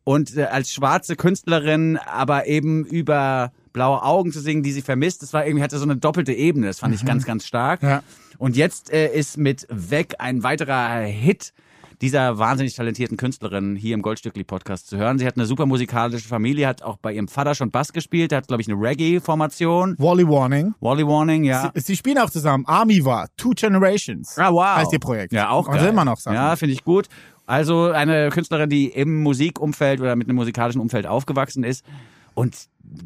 [0.05, 5.23] Und äh, als schwarze Künstlerin aber eben über blaue Augen zu singen, die sie vermisst,
[5.23, 6.67] das war irgendwie, hatte so eine doppelte Ebene.
[6.67, 7.83] Das fand ich ganz, ganz stark.
[7.83, 8.03] Ja.
[8.39, 11.53] Und jetzt äh, ist mit Weg ein weiterer Hit
[12.03, 15.21] dieser wahnsinnig talentierten Künstlerin hier im Goldstückli-Podcast zu hören.
[15.21, 18.49] Sie hat eine super musikalische Familie, hat auch bei ihrem Vater schon Bass gespielt, hat,
[18.49, 19.95] glaube ich, eine Reggae-Formation.
[19.99, 20.75] Wally Warning.
[20.81, 21.71] Wally Warning, ja.
[21.75, 22.65] Sie, sie spielen auch zusammen.
[22.67, 23.29] Army war.
[23.37, 24.37] Two Generations.
[24.37, 24.77] Ah, wow.
[24.77, 25.33] Heißt ihr Projekt.
[25.33, 25.87] Ja, auch geil.
[25.87, 26.35] immer noch Sachen.
[26.35, 27.07] Ja, finde ich gut.
[27.47, 31.85] Also eine Künstlerin, die im Musikumfeld oder mit einem musikalischen Umfeld aufgewachsen ist.
[32.35, 32.57] Und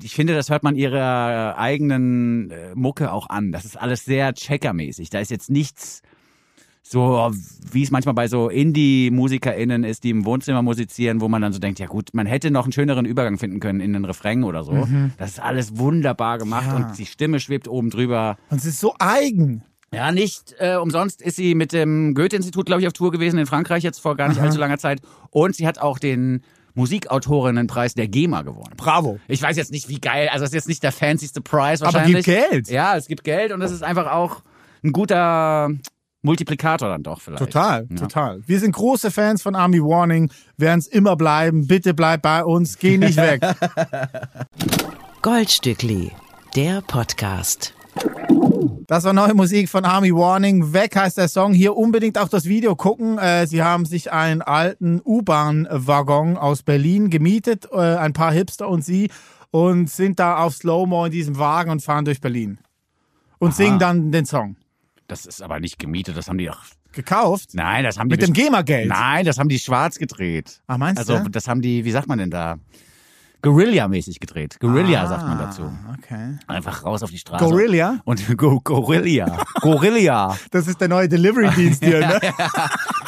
[0.02, 3.52] ich finde, das hört man ihrer eigenen äh, Mucke auch an.
[3.52, 5.10] Das ist alles sehr checkermäßig.
[5.10, 6.02] Da ist jetzt nichts
[6.82, 7.32] so,
[7.72, 11.58] wie es manchmal bei so Indie-MusikerInnen ist, die im Wohnzimmer musizieren, wo man dann so
[11.58, 14.62] denkt, ja gut, man hätte noch einen schöneren Übergang finden können in den Refrain oder
[14.62, 14.86] so.
[15.18, 16.76] Das ist alles wunderbar gemacht Ja.
[16.76, 18.36] und die Stimme schwebt oben drüber.
[18.50, 19.62] Und es ist so eigen.
[19.92, 23.46] Ja, nicht äh, umsonst ist sie mit dem Goethe-Institut, glaube ich, auf Tour gewesen in
[23.46, 25.00] Frankreich jetzt vor gar nicht allzu langer Zeit.
[25.30, 26.42] Und sie hat auch den
[26.76, 28.74] Musikautorinnenpreis der GEMA gewonnen.
[28.76, 29.18] Bravo.
[29.26, 31.94] Ich weiß jetzt nicht, wie geil, also es ist jetzt nicht der fancyste Preis Aber
[31.94, 32.24] wahrscheinlich.
[32.24, 32.68] gibt Geld.
[32.70, 34.42] Ja, es gibt Geld und es ist einfach auch
[34.84, 35.70] ein guter
[36.22, 37.38] Multiplikator dann doch vielleicht.
[37.38, 37.96] Total, Ja.
[37.96, 38.40] total.
[38.46, 41.66] Wir sind große Fans von Army Warning, werden es immer bleiben.
[41.66, 43.40] Bitte bleib bei uns, geh nicht weg.
[45.22, 46.12] Goldstückli,
[46.56, 47.74] der Podcast.
[48.86, 50.72] Das war neue Musik von Army Warning.
[50.72, 51.52] Weg heißt der Song.
[51.52, 53.18] Hier unbedingt auch das Video gucken.
[53.18, 58.84] Äh, sie haben sich einen alten U-Bahn-Waggon aus Berlin gemietet, äh, ein paar Hipster und
[58.84, 59.10] sie,
[59.50, 62.58] und sind da auf Slow-Mo in diesem Wagen und fahren durch Berlin.
[63.38, 64.56] Und singen dann den Song.
[65.08, 66.62] Das ist aber nicht gemietet, das haben die doch.
[66.92, 67.50] Gekauft?
[67.52, 68.88] Nein, das haben die Mit dem GEMA-Geld?
[68.88, 70.62] Nein, das haben die schwarz gedreht.
[70.66, 71.28] Ah, meinst also, du?
[71.28, 72.58] das haben die, wie sagt man denn da?
[73.46, 74.56] Guerilla-mäßig gedreht.
[74.58, 75.70] Guerilla Ah, sagt man dazu.
[75.98, 76.36] Okay.
[76.48, 77.44] Einfach raus auf die Straße.
[77.44, 78.00] Gorilla?
[78.04, 79.38] Und Go Gorilla.
[79.60, 80.36] Gorilla.
[80.50, 82.20] Das ist der neue Delivery-Dienst hier, ne?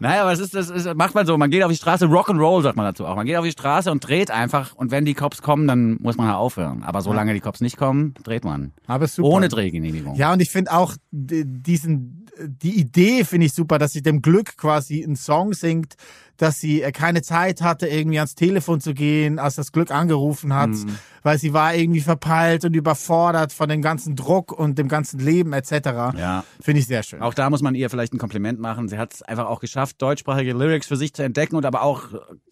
[0.00, 1.36] naja, aber es ist, das ist, macht man so.
[1.38, 3.16] Man geht auf die Straße, Rock'n'Roll sagt man dazu auch.
[3.16, 4.74] Man geht auf die Straße und dreht einfach.
[4.74, 6.82] Und wenn die Cops kommen, dann muss man halt aufhören.
[6.82, 8.72] Aber solange die Cops nicht kommen, dreht man.
[8.86, 9.28] Aber super.
[9.28, 10.14] Ohne Drehgenehmigung.
[10.16, 14.56] Ja, und ich finde auch diesen, die Idee finde ich super, dass sie dem Glück
[14.56, 15.94] quasi einen Song singt,
[16.36, 20.54] dass sie äh, keine Zeit hatte, irgendwie ans Telefon zu gehen, als das Glück angerufen
[20.54, 20.98] hat, Mhm.
[21.22, 25.52] weil sie war irgendwie verpeilt und überfordert von dem ganzen Druck und dem ganzen Leben
[25.52, 25.72] etc.
[26.16, 26.44] Ja.
[26.60, 27.22] Finde ich sehr schön.
[27.22, 28.88] Auch da muss man ihr vielleicht ein Kompliment machen.
[28.88, 32.02] Sie hat es einfach auch geschafft, deutschsprachige Lyrics für sich zu entdecken und aber auch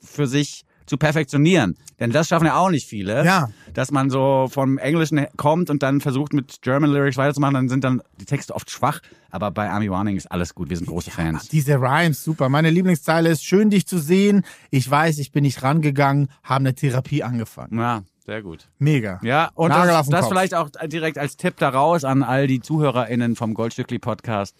[0.01, 1.76] für sich zu perfektionieren.
[2.01, 3.24] Denn das schaffen ja auch nicht viele.
[3.24, 3.51] Ja.
[3.72, 7.85] Dass man so vom Englischen kommt und dann versucht mit German Lyrics weiterzumachen, dann sind
[7.85, 9.01] dann die Texte oft schwach.
[9.30, 10.70] Aber bei Army Warning ist alles gut.
[10.70, 11.49] Wir sind große Fans.
[11.49, 12.49] Diese Rhymes, super.
[12.49, 14.45] Meine Lieblingszeile ist, schön dich zu sehen.
[14.70, 17.78] Ich weiß, ich bin nicht rangegangen, haben eine Therapie angefangen.
[17.78, 18.68] Ja, sehr gut.
[18.78, 19.20] Mega.
[19.22, 23.37] Ja, und Nagel das, das vielleicht auch direkt als Tipp daraus an all die ZuhörerInnen
[23.37, 24.57] vom Goldstückli Podcast.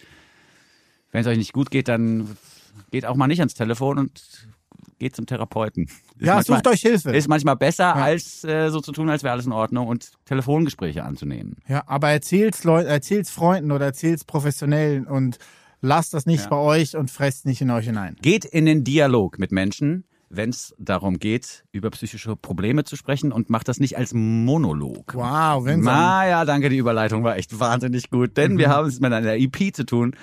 [1.12, 2.37] Wenn es euch nicht gut geht, dann
[2.91, 4.49] geht auch mal nicht ans Telefon und
[5.05, 5.84] geht zum Therapeuten.
[5.84, 7.11] Ist Ja, manchmal- sucht euch Hilfe.
[7.14, 11.05] Ist manchmal besser, als äh, so zu tun, als wäre alles in Ordnung und Telefongespräche
[11.05, 11.57] anzunehmen.
[11.68, 15.38] Ja, aber erzählt's Leuten, Freunden oder erzählt's Professionellen und
[15.82, 16.48] lasst das nicht Ja.
[16.50, 18.16] bei euch und fresst nicht in euch hinein.
[18.22, 23.30] Geht in den Dialog mit Menschen, wenn es darum geht, über psychische Probleme zu sprechen
[23.30, 25.14] und macht das nicht als Monolog.
[25.14, 25.80] Wow, wenn.
[25.80, 29.34] Na ja, danke, die Überleitung war echt wahnsinnig gut, denn wir haben es mit einer
[29.34, 30.14] EP zu tun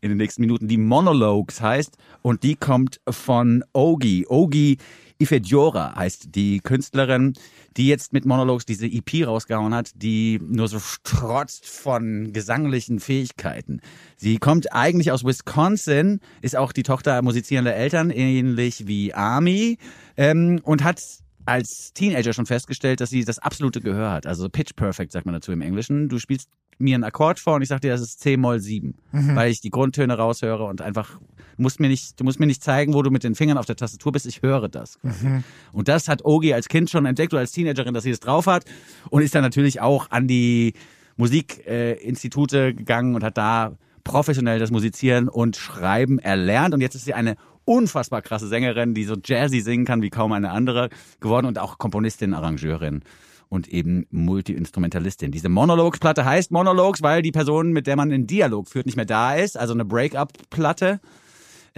[0.00, 4.26] in den nächsten Minuten, die Monologues heißt und die kommt von Ogi.
[4.28, 4.78] Ogi
[5.20, 7.32] Ifediora heißt die Künstlerin,
[7.76, 13.80] die jetzt mit Monologues diese EP rausgehauen hat, die nur so strotzt von gesanglichen Fähigkeiten.
[14.16, 19.78] Sie kommt eigentlich aus Wisconsin, ist auch die Tochter musizierender Eltern, ähnlich wie Army,
[20.16, 21.02] ähm, und hat
[21.48, 24.26] als Teenager schon festgestellt, dass sie das absolute Gehör hat.
[24.26, 26.08] Also Pitch Perfect sagt man dazu im Englischen.
[26.08, 29.50] Du spielst mir einen Akkord vor und ich sag dir, das ist C-Moll 7, weil
[29.50, 31.18] ich die Grundtöne raushöre und einfach
[31.56, 33.66] du musst mir nicht, du musst mir nicht zeigen, wo du mit den Fingern auf
[33.66, 34.26] der Tastatur bist.
[34.26, 35.00] Ich höre das.
[35.00, 35.42] quasi.
[35.72, 38.46] Und das hat Ogi als Kind schon entdeckt oder als Teenagerin, dass sie das drauf
[38.46, 38.64] hat
[39.10, 40.74] und ist dann natürlich auch an die
[41.16, 43.72] Musikinstitute gegangen und hat da
[44.04, 46.74] professionell das Musizieren und Schreiben erlernt.
[46.74, 47.36] Und jetzt ist sie eine
[47.68, 50.88] unfassbar krasse Sängerin, die so jazzy singen kann wie kaum eine andere
[51.20, 53.02] geworden und auch Komponistin, Arrangeurin
[53.50, 55.30] und eben Multi-Instrumentalistin.
[55.32, 59.04] Diese Monologs-Platte heißt Monologs, weil die Person, mit der man einen Dialog führt, nicht mehr
[59.04, 59.58] da ist.
[59.58, 61.00] Also eine Break-up-Platte.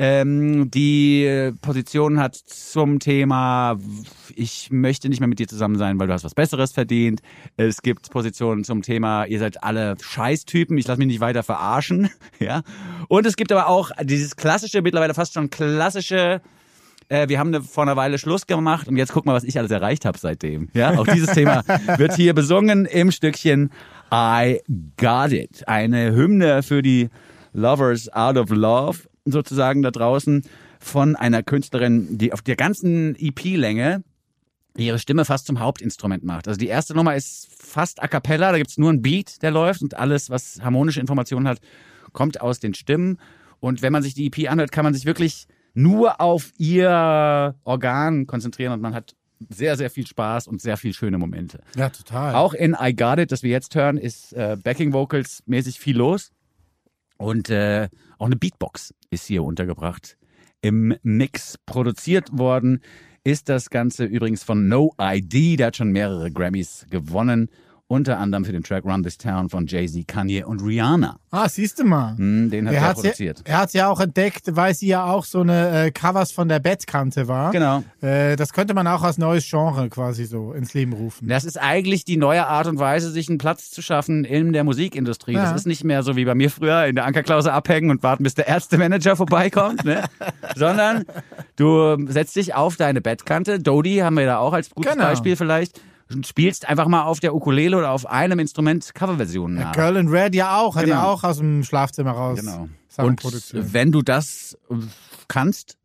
[0.02, 3.76] Ähm, die Position hat zum Thema,
[4.34, 7.20] ich möchte nicht mehr mit dir zusammen sein, weil du hast was Besseres verdient.
[7.58, 12.08] Es gibt Positionen zum Thema, ihr seid alle Scheißtypen, ich lasse mich nicht weiter verarschen.
[12.38, 12.62] Ja.
[13.08, 16.40] Und es gibt aber auch dieses klassische, mittlerweile fast schon klassische,
[17.10, 19.58] äh, wir haben eine, vor einer Weile Schluss gemacht und jetzt guck mal, was ich
[19.58, 20.68] alles erreicht habe seitdem.
[20.72, 21.62] Ja, auch dieses Thema
[21.98, 23.70] wird hier besungen im Stückchen
[24.10, 24.60] I
[24.96, 25.68] Got It.
[25.68, 27.10] Eine Hymne für die
[27.52, 30.42] Lovers Out of Love sozusagen da draußen
[30.78, 34.02] von einer Künstlerin, die auf der ganzen EP-Länge
[34.76, 36.48] ihre Stimme fast zum Hauptinstrument macht.
[36.48, 39.82] Also die erste Nummer ist fast a cappella, da gibt's nur einen Beat, der läuft
[39.82, 41.58] und alles, was harmonische Informationen hat,
[42.12, 43.18] kommt aus den Stimmen.
[43.58, 48.26] Und wenn man sich die EP anhört, kann man sich wirklich nur auf ihr Organ
[48.26, 49.14] konzentrieren und man hat
[49.48, 51.60] sehr, sehr viel Spaß und sehr viel schöne Momente.
[51.74, 52.34] Ja, total.
[52.34, 55.96] Auch in I Got It, das wir jetzt hören, ist äh, Backing Vocals mäßig viel
[55.96, 56.30] los.
[57.20, 60.16] Und äh, auch eine Beatbox ist hier untergebracht.
[60.62, 62.80] Im Mix produziert worden
[63.24, 65.58] ist das Ganze übrigens von No ID.
[65.58, 67.50] Der hat schon mehrere Grammys gewonnen.
[67.90, 71.16] Unter anderem für den Track Run This Town von Jay-Z, Kanye und Rihanna.
[71.32, 72.16] Ah, siehst du mal.
[72.16, 73.42] Hm, den hat er, hat's produziert.
[73.48, 76.48] Ja, er hat ja auch entdeckt, weil sie ja auch so eine äh, Covers von
[76.48, 77.50] der Bettkante war.
[77.50, 77.82] Genau.
[78.00, 81.26] Äh, das könnte man auch als neues Genre quasi so ins Leben rufen.
[81.26, 84.62] Das ist eigentlich die neue Art und Weise, sich einen Platz zu schaffen in der
[84.62, 85.32] Musikindustrie.
[85.32, 85.50] Ja.
[85.50, 88.22] Das ist nicht mehr so wie bei mir früher in der Ankerklause abhängen und warten,
[88.22, 90.04] bis der Ärztemanager vorbeikommt, ne?
[90.54, 91.06] sondern
[91.56, 93.58] du setzt dich auf deine Bettkante.
[93.58, 95.06] Dodie haben wir da auch als gutes Genau.
[95.06, 95.80] Beispiel vielleicht.
[96.24, 99.72] Spielst einfach mal auf der Ukulele oder auf einem Instrument Coverversionen nach.
[99.72, 101.08] Girl in Red ja auch, hat ja Genau.
[101.08, 102.68] auch aus dem Schlafzimmer raus Genau.
[102.98, 104.74] Und wenn du das äh,
[105.28, 105.76] kannst,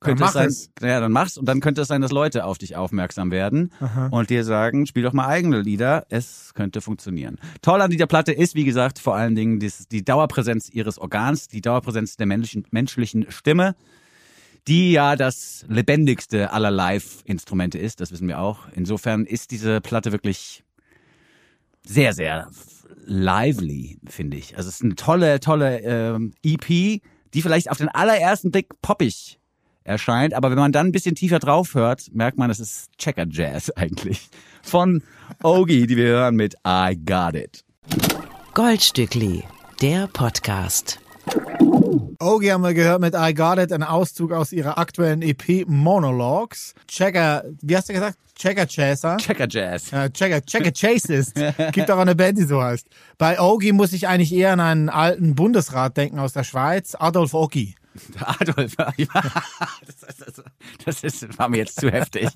[0.00, 2.58] könnte mach es sein, ja, dann machst und dann könnte es sein, dass Leute auf
[2.58, 3.70] dich aufmerksam werden
[4.10, 7.38] und dir sagen, spiel doch mal eigene Lieder, es könnte funktionieren.
[7.62, 11.46] Toll an dieser Platte ist, wie gesagt, vor allen Dingen dies, die Dauerpräsenz ihres Organs,
[11.46, 13.76] die Dauerpräsenz der menschlichen, menschlichen Stimme,
[14.68, 18.60] die ja das lebendigste aller Live-Instrumente ist, das wissen wir auch.
[18.74, 20.64] Insofern ist diese Platte wirklich
[21.84, 22.48] sehr, sehr
[23.04, 24.56] lively, finde ich.
[24.56, 29.38] Also es ist eine tolle, tolle ähm, EP, die vielleicht auf den allerersten Blick poppig
[29.84, 33.26] erscheint, aber wenn man dann ein bisschen tiefer drauf hört, merkt man, es ist Checker
[33.28, 34.28] Jazz eigentlich.
[34.62, 35.02] Von
[35.42, 37.64] Ogi, die wir hören mit I Got It.
[38.54, 39.42] Goldstückli,
[39.80, 41.01] der Podcast.
[42.22, 46.72] Ogi haben wir gehört mit I Got It, ein Auszug aus ihrer aktuellen EP Monologues.
[46.86, 48.16] Checker, wie hast du gesagt?
[48.36, 49.16] Checker Chaser.
[49.16, 49.90] Checker Jazz.
[49.90, 51.34] Ja, Checker, Checker Chasist.
[51.72, 52.86] Gibt auch eine Band, die so heißt.
[53.18, 57.34] Bei Ogi muss ich eigentlich eher an einen alten Bundesrat denken aus der Schweiz, Adolf
[57.34, 57.74] Ogi.
[58.20, 60.42] Adolf, das, ist,
[60.84, 62.28] das ist, war mir jetzt zu heftig.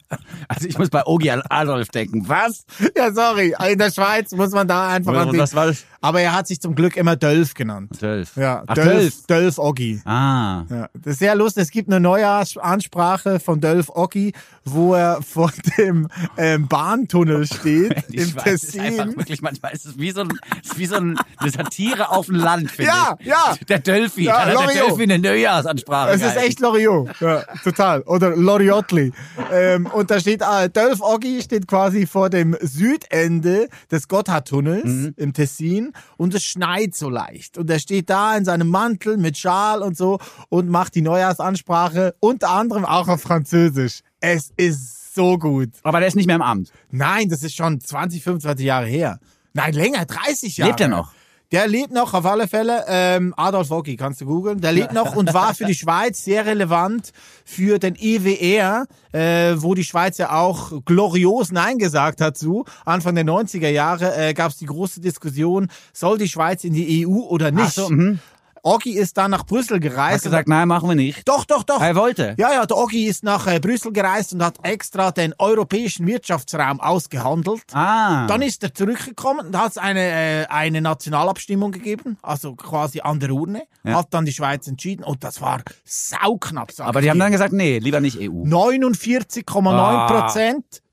[0.49, 2.29] Also ich muss bei Ogi an Adolf denken.
[2.29, 2.65] Was?
[2.97, 5.85] Ja, sorry, in der Schweiz muss man da einfach an den, Was war das?
[6.07, 7.91] Aber er hat sich zum Glück immer Dölf genannt.
[8.01, 8.37] Dölf.
[8.37, 9.27] Ja, Ach, Dölf, Dölf.
[9.27, 10.01] Dölf Ogi.
[10.05, 10.65] Ah.
[10.71, 11.65] Ja, das ist sehr lustig.
[11.65, 14.33] Es gibt eine neue Ansprache von Dölf Ogi,
[14.65, 19.17] wo er vor dem ähm, Bahntunnel steht Die im Schweiz ist einfach Tessin.
[19.19, 20.31] wirklich, manchmal ist es wie so, ein,
[20.63, 23.27] ist wie so ein, eine Satire auf dem Land, finde Ja, ich.
[23.27, 23.55] ja.
[23.69, 24.67] Der Delphi, Ja, hat der.
[24.85, 26.11] Delphi eine Neujahrsansprache.
[26.13, 27.11] Es ist echt Loriot.
[27.21, 28.03] Ja, total.
[28.03, 29.13] Oder Loriotli.
[29.53, 35.15] Ähm, und da steht, äh, Dölf Oggi steht quasi vor dem Südende des Gotthardtunnels Mhm.
[35.17, 37.59] im Tessin und es schneit so leicht.
[37.59, 40.19] Und er steht da in seinem Mantel mit Schal und so
[40.49, 44.01] und macht die Neujahrsansprache, unter anderem auch auf Französisch.
[44.21, 45.71] Es ist so gut.
[45.83, 46.71] Aber der ist nicht mehr im Amt.
[46.91, 49.19] Nein, das ist schon 20, 25 Jahre her.
[49.53, 50.71] Nein, länger, 30 Jahre.
[50.71, 51.13] Lebt er noch?
[51.53, 52.85] Der lebt noch auf alle Fälle.
[52.89, 54.61] Ähm, Adolf Wocki, kannst du googeln.
[54.61, 57.13] Der lebt noch und war für die Schweiz sehr relevant
[57.45, 62.65] für den EWR, äh, wo die Schweiz ja auch glorios Nein gesagt hat zu.
[62.85, 67.07] Anfang der 90er Jahre äh, gab es die große Diskussion, soll die Schweiz in die
[67.07, 67.67] EU oder nicht?
[67.67, 68.19] Ach so, mhm.
[68.67, 70.17] Oggi ist dann nach Brüssel gereist.
[70.17, 71.27] Hast gesagt, nein, machen wir nicht.
[71.29, 71.81] Doch, doch, doch.
[71.81, 72.35] Er wollte.
[72.37, 76.81] Ja, ja, der Oggi ist nach äh, Brüssel gereist und hat extra den europäischen Wirtschaftsraum
[76.81, 77.63] ausgehandelt.
[77.73, 78.27] Ah.
[78.27, 83.31] Dann ist er zurückgekommen und hat eine, äh, eine Nationalabstimmung gegeben, also quasi an der
[83.31, 83.63] Urne.
[83.85, 83.99] Ja.
[83.99, 86.73] Hat dann die Schweiz entschieden und das war sauknapp.
[86.79, 88.43] aber die haben dann gesagt, nee, lieber nicht E EU.
[88.43, 90.29] 49,9 Ah.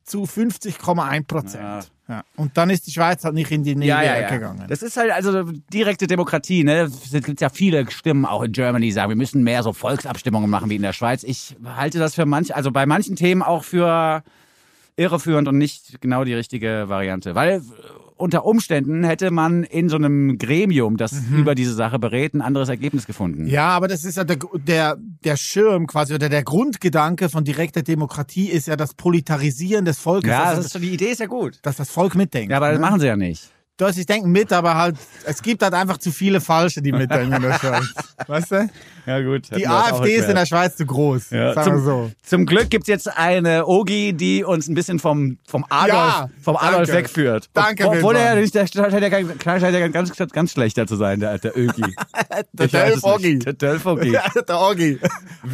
[0.04, 1.92] Zu 50,1 Prozent.
[2.10, 2.24] Ja.
[2.36, 4.30] Und dann ist die Schweiz halt nicht in die Ja, Nähe ja, ja.
[4.30, 4.66] gegangen.
[4.68, 5.44] Das ist halt also
[5.74, 6.82] direkte Demokratie, ne?
[6.82, 10.50] Es gibt ja viele Stimmen auch in Germany, die sagen, wir müssen mehr so Volksabstimmungen
[10.50, 11.24] machen wie in der Schweiz.
[11.24, 14.24] Ich halte das für manch, also bei manchen Themen auch für
[14.98, 17.36] irreführend und nicht genau die richtige Variante.
[17.36, 17.62] Weil
[18.24, 21.38] unter Umständen hätte man in so einem Gremium, das Mhm.
[21.40, 23.46] über diese Sache berät, ein anderes Ergebnis gefunden.
[23.48, 27.84] Ja, aber das ist ja der, der, der Schirm quasi oder der Grundgedanke von direkter
[27.84, 30.30] Demokratie ist ja das Politarisieren des Volkes.
[30.30, 31.60] Ja, dass, das ist die Idee ist ja gut.
[31.64, 32.52] dass das Volk mitdenkt.
[32.52, 32.86] Ja, aber das ne?
[32.86, 33.50] machen sie ja nicht.
[33.76, 36.92] Du hast, ich denke mit, aber halt, es gibt halt einfach zu viele Falsche, die
[36.92, 37.44] mitdenken.
[38.28, 38.70] Weißt du?
[39.06, 39.50] Ja gut.
[39.56, 41.32] Die AfD ist in der Schweiz zu groß.
[41.32, 42.12] Ja, sagen wir zum, so.
[42.24, 46.56] zum Glück gibt's jetzt eine Ogi, die uns ein bisschen vom, vom Adolf, Ja, vom
[46.56, 46.94] Adolf danke.
[46.94, 47.50] wegführt.
[47.54, 51.58] Danke, Obwohl er nicht, der scheint ja ganz, ganz, ganz schlechter zu sein, der, der
[51.58, 51.84] Ögi.
[52.54, 53.34] Der es Dölf-Ogi.
[53.36, 53.46] nicht.
[53.46, 54.12] Der Dölf-Ogi.
[54.14, 55.00] Ja, der Orgi.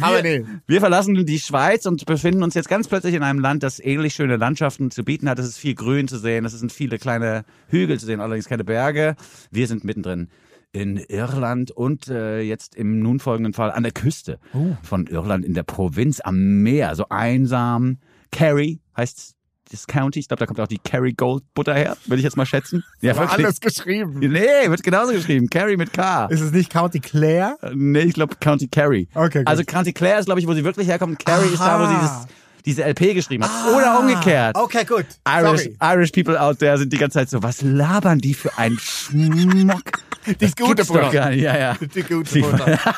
[0.00, 0.44] Aber nee.
[0.66, 4.14] Wir verlassen die Schweiz und befinden uns jetzt ganz plötzlich in einem Land, das ähnlich
[4.14, 5.38] schöne Landschaften zu bieten hat.
[5.38, 8.64] Es ist viel Grün zu sehen, es sind viele kleine Hügel zu sehen, allerdings keine
[8.64, 9.16] Berge.
[9.50, 10.28] Wir sind mittendrin
[10.72, 14.38] in Irland und äh, jetzt im nun folgenden Fall an der Küste
[14.82, 17.98] von Irland in der Provinz am Meer, so einsam.
[18.30, 19.34] Kerry heißt
[19.72, 20.18] das County.
[20.20, 22.84] Ich glaube, da kommt auch die Kerry Gold Butter her, würde ich jetzt mal schätzen.
[23.00, 23.46] Ja, War wirklich.
[23.46, 24.18] alles geschrieben.
[24.18, 25.48] Nee, wird genauso geschrieben.
[25.48, 26.26] Kerry mit K.
[26.26, 27.56] Ist es nicht County Clare?
[27.74, 29.08] Nee, ich glaube County Kerry.
[29.14, 29.48] Okay, gut.
[29.48, 31.24] Also County Clare ist, glaube ich, wo sie wirklich herkommt.
[31.24, 32.26] Kerry ist da, wo sie dieses,
[32.66, 33.50] diese LP geschrieben hat.
[33.74, 34.54] Oder umgekehrt.
[34.56, 35.06] Okay, gut.
[35.26, 35.76] Irish, Sorry.
[35.82, 40.02] Irish people out there sind die ganze Zeit so, was labern die für einen Schmuck?
[40.26, 41.12] Die gute nicht.
[41.12, 41.76] Ja, ja.
[41.94, 42.78] Die gute Die- Butter.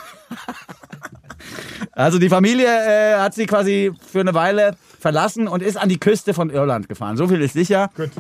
[1.94, 5.98] Also die Familie äh, hat sie quasi für eine Weile verlassen und ist an die
[6.00, 7.16] Küste von Irland gefahren.
[7.16, 7.90] So viel ist sicher.
[7.96, 8.10] Gut.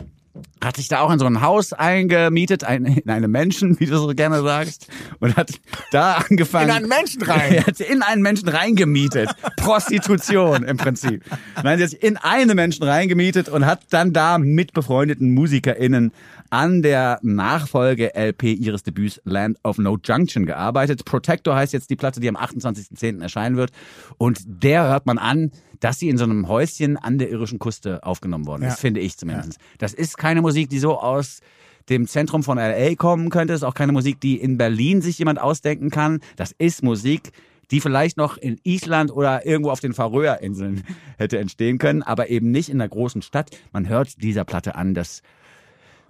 [0.62, 3.98] Hat sich da auch in so ein Haus eingemietet, ein, in einem Menschen, wie du
[3.98, 4.86] so gerne sagst,
[5.18, 5.50] und hat
[5.90, 6.70] da angefangen.
[6.70, 7.52] In einen Menschen rein.
[7.52, 9.30] Er hat sie in einen Menschen reingemietet.
[9.56, 11.24] Prostitution im Prinzip.
[11.62, 16.12] Nein, sie hat sich in einen Menschen reingemietet und hat dann da mit befreundeten MusikerInnen
[16.50, 21.04] an der Nachfolge-LP ihres Debüts Land of No Junction gearbeitet.
[21.04, 23.22] Protector heißt jetzt die Platte, die am 28.10.
[23.22, 23.72] erscheinen wird.
[24.18, 25.50] Und der hört man an,
[25.82, 28.76] dass sie in so einem Häuschen an der irischen Küste aufgenommen worden ist, Ja.
[28.76, 29.58] finde ich zumindest.
[29.78, 31.40] Das ist keine Musik, die so aus
[31.88, 33.52] dem Zentrum von LA kommen könnte.
[33.52, 36.20] Das ist auch keine Musik, die in Berlin sich jemand ausdenken kann.
[36.36, 37.32] Das ist Musik,
[37.72, 40.84] die vielleicht noch in Island oder irgendwo auf den Färöerinseln
[41.18, 43.50] hätte entstehen können, aber eben nicht in einer großen Stadt.
[43.72, 45.22] Man hört dieser Platte an, dass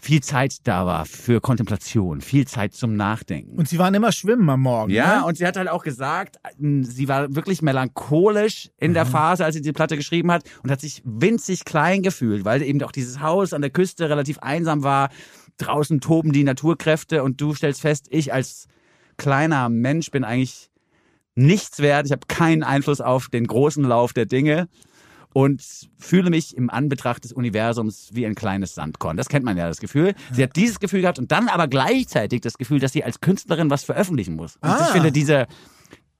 [0.02, 3.56] viel Zeit da war für Kontemplation, viel Zeit zum Nachdenken.
[3.56, 4.90] Und sie waren immer schwimmen am Morgen.
[4.90, 5.26] Ja, ne?
[5.26, 9.54] und sie hat halt auch gesagt, ähm, sie war wirklich melancholisch in der Phase, als
[9.54, 13.20] sie die Platte geschrieben hat und hat sich winzig klein gefühlt, weil eben auch dieses
[13.20, 15.08] Haus an der Küste relativ einsam war.
[15.58, 18.66] Draußen toben die Naturkräfte und du stellst fest, ich als
[19.18, 20.68] kleiner Mensch bin eigentlich
[21.36, 22.06] nichts wert.
[22.06, 24.68] Ich habe keinen Einfluss auf den großen Lauf der Dinge
[25.32, 25.62] und
[25.98, 29.16] fühle mich im Anbetracht des Universums wie ein kleines Sandkorn.
[29.16, 30.14] Das kennt man ja, das Gefühl.
[30.32, 33.70] Sie hat dieses Gefühl gehabt und dann aber gleichzeitig das Gefühl, dass sie als Künstlerin
[33.70, 34.56] was veröffentlichen muss.
[34.56, 34.84] Und ich Ah.
[34.92, 35.46] finde diese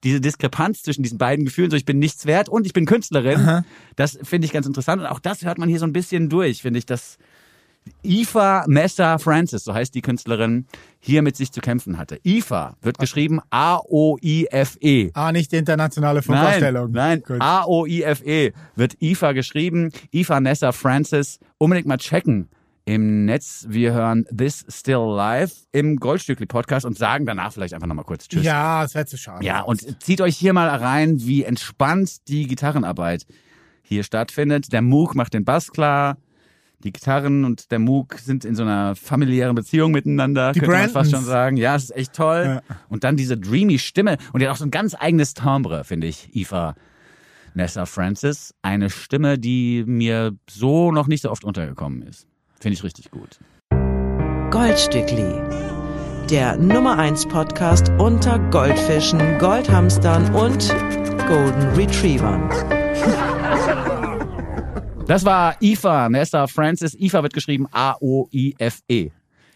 [0.04, 3.64] diese Diskrepanz zwischen diesen beiden Gefühlen, so ich bin nichts wert und ich bin Künstlerin,
[3.94, 6.62] das finde ich ganz interessant und auch das hört man hier so ein bisschen durch,
[6.62, 7.18] finde ich, dass
[8.04, 10.66] Aoife Messa Francis, so heißt die Künstlerin,
[10.98, 12.20] hier mit sich zu kämpfen hatte.
[12.26, 15.10] Aoife wird geschrieben A-O-I-F-E.
[15.14, 16.92] Ah, nicht die internationale Nein, Funkausstellung.
[16.92, 17.40] nein, Gut.
[17.40, 19.90] A-O-I-F-E wird IFA geschrieben.
[20.12, 21.38] IFA Nessa Francis.
[21.58, 22.48] Unbedingt mal checken
[22.84, 23.66] im Netz.
[23.68, 28.28] Wir hören This Still Live im Goldstückli Podcast und sagen danach vielleicht einfach nochmal kurz
[28.28, 28.44] Tschüss.
[28.44, 29.44] Ja, das wäre zu schade.
[29.44, 33.26] Ja, und zieht euch hier mal rein, wie entspannt die Gitarrenarbeit
[33.82, 34.72] hier stattfindet.
[34.72, 36.16] Der Moog macht den Bass klar.
[36.84, 40.80] Die Gitarren und der Moog sind in so einer familiären Beziehung miteinander, Die könnte man
[40.82, 41.12] fast Brandons.
[41.12, 41.56] schon sagen.
[41.56, 42.60] Ja, es ist echt toll.
[42.68, 42.76] Ja.
[42.88, 44.16] Und dann diese dreamy Stimme.
[44.32, 46.74] Und die hat auch so ein ganz eigenes Timbre, finde ich, Eva
[47.54, 48.54] Nessa Francis.
[48.62, 52.26] Eine Stimme, die mir so noch nicht so oft untergekommen ist.
[52.60, 53.38] Finde ich richtig gut.
[54.50, 55.32] Goldstückli.
[56.30, 60.68] Der Nummer 1 Podcast unter Goldfischen, Goldhamstern und
[61.28, 62.48] Golden Retrievern.
[65.06, 66.94] Das war Eva Nessa Francis.
[66.98, 69.10] Eva wird geschrieben A-O-I-F-E.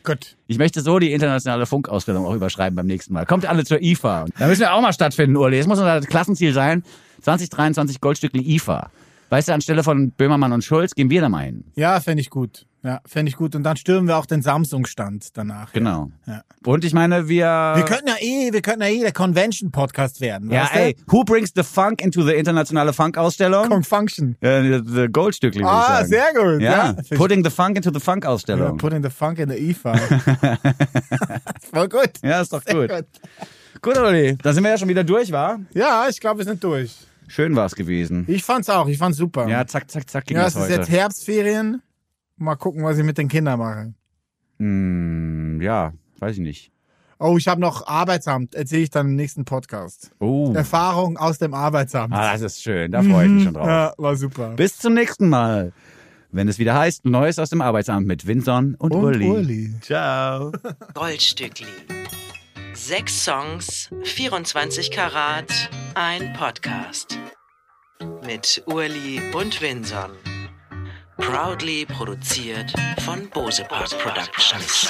[0.05, 0.37] Gut.
[0.47, 3.27] Ich möchte so die internationale Funkausstellung auch überschreiben beim nächsten Mal.
[3.27, 4.27] Kommt alle zur IFA.
[4.39, 5.59] Da müssen wir auch mal stattfinden, Uli.
[5.59, 6.83] Das muss unser Klassenziel sein.
[7.23, 8.91] 2023 Goldstückli IFA.
[9.31, 11.65] Weißt du, anstelle von Böhmermann und Schulz gehen wir da mal hin.
[11.75, 12.67] Ja, fände ich gut.
[12.83, 13.55] Ja, fände ich gut.
[13.57, 15.73] Und dann stürmen wir auch den Samsung-Stand danach.
[15.73, 16.11] Genau.
[16.27, 16.43] Ja.
[16.65, 17.73] Und ich meine, wir...
[17.75, 20.51] Wir könnten ja eh, wir könnten ja eh der Convention-Podcast werden.
[20.51, 23.69] ja, ey, who brings the funk into the internationale Funkausstellung?
[23.69, 24.37] Confunction.
[24.41, 26.63] Äh, the Goldstückli, würde ich Ah, sehr gut.
[26.63, 28.77] Ja, Ja, putting the funk into the Ja, Funkausstellung.
[28.77, 29.97] putting the funk in the IFA.
[31.73, 32.11] Voll gut.
[32.23, 33.07] Ja, ist doch Sehr gut.
[33.83, 34.37] Gut, Uli.
[34.43, 35.59] Da sind wir ja schon wieder durch, war?
[35.75, 36.95] Ja, ich glaube, wir sind durch.
[37.29, 38.25] Schön war's gewesen.
[38.29, 38.87] Ich fand's auch.
[38.87, 39.49] Ich fand's super.
[39.49, 41.83] Ja, zack, zack, zack ging ja das es ist jetzt Herbstferien.
[42.37, 43.95] Mal gucken, was ich mit den Kindern mache.
[44.59, 46.73] Hm, ja, weiß ich nicht.
[47.19, 48.55] Oh, ich habe noch Arbeitsamt.
[48.55, 50.11] Erzähle ich dann im nächsten Podcast.
[50.21, 50.53] Oh.
[50.55, 52.13] Erfahrung aus dem Arbeitsamt.
[52.13, 52.93] Ah, das ist schön.
[52.93, 53.67] Da freue ich mich schon drauf.
[53.69, 54.51] Ja, war super.
[54.51, 55.73] Bis zum nächsten Mal.
[56.31, 59.31] wenn es wieder heißt Neues aus dem Arbeitsamt mit Vinson und, Und Uli.
[59.31, 59.75] Uli.
[59.81, 60.53] Ciao.
[60.95, 61.67] Goldstückli.
[62.75, 67.19] Sechs Songs, 24 Karat, ein Podcast.
[68.27, 70.11] Mit Urli und Vinson.
[71.19, 72.73] Proudly produziert
[73.05, 74.89] von Bose Park Productions.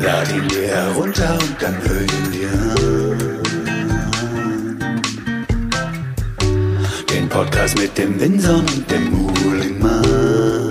[0.00, 3.42] Lad ihn dir herunter und dann hör ihn dir an.
[7.10, 10.70] Den Podcast mit dem Winson und dem Muhlingmann.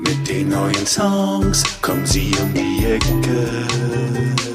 [0.00, 4.47] Mit den neuen Songs kommen sie um die Ecke.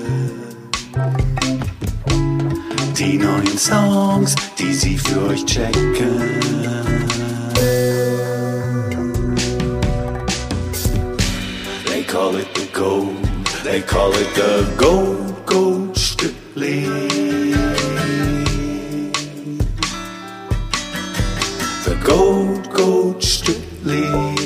[3.04, 6.40] Die neuen Songs, die sie für euch checken.
[11.86, 13.18] They call it the gold.
[13.66, 16.86] They call it the gold, gold strictly.
[21.84, 24.43] The gold, gold strictly.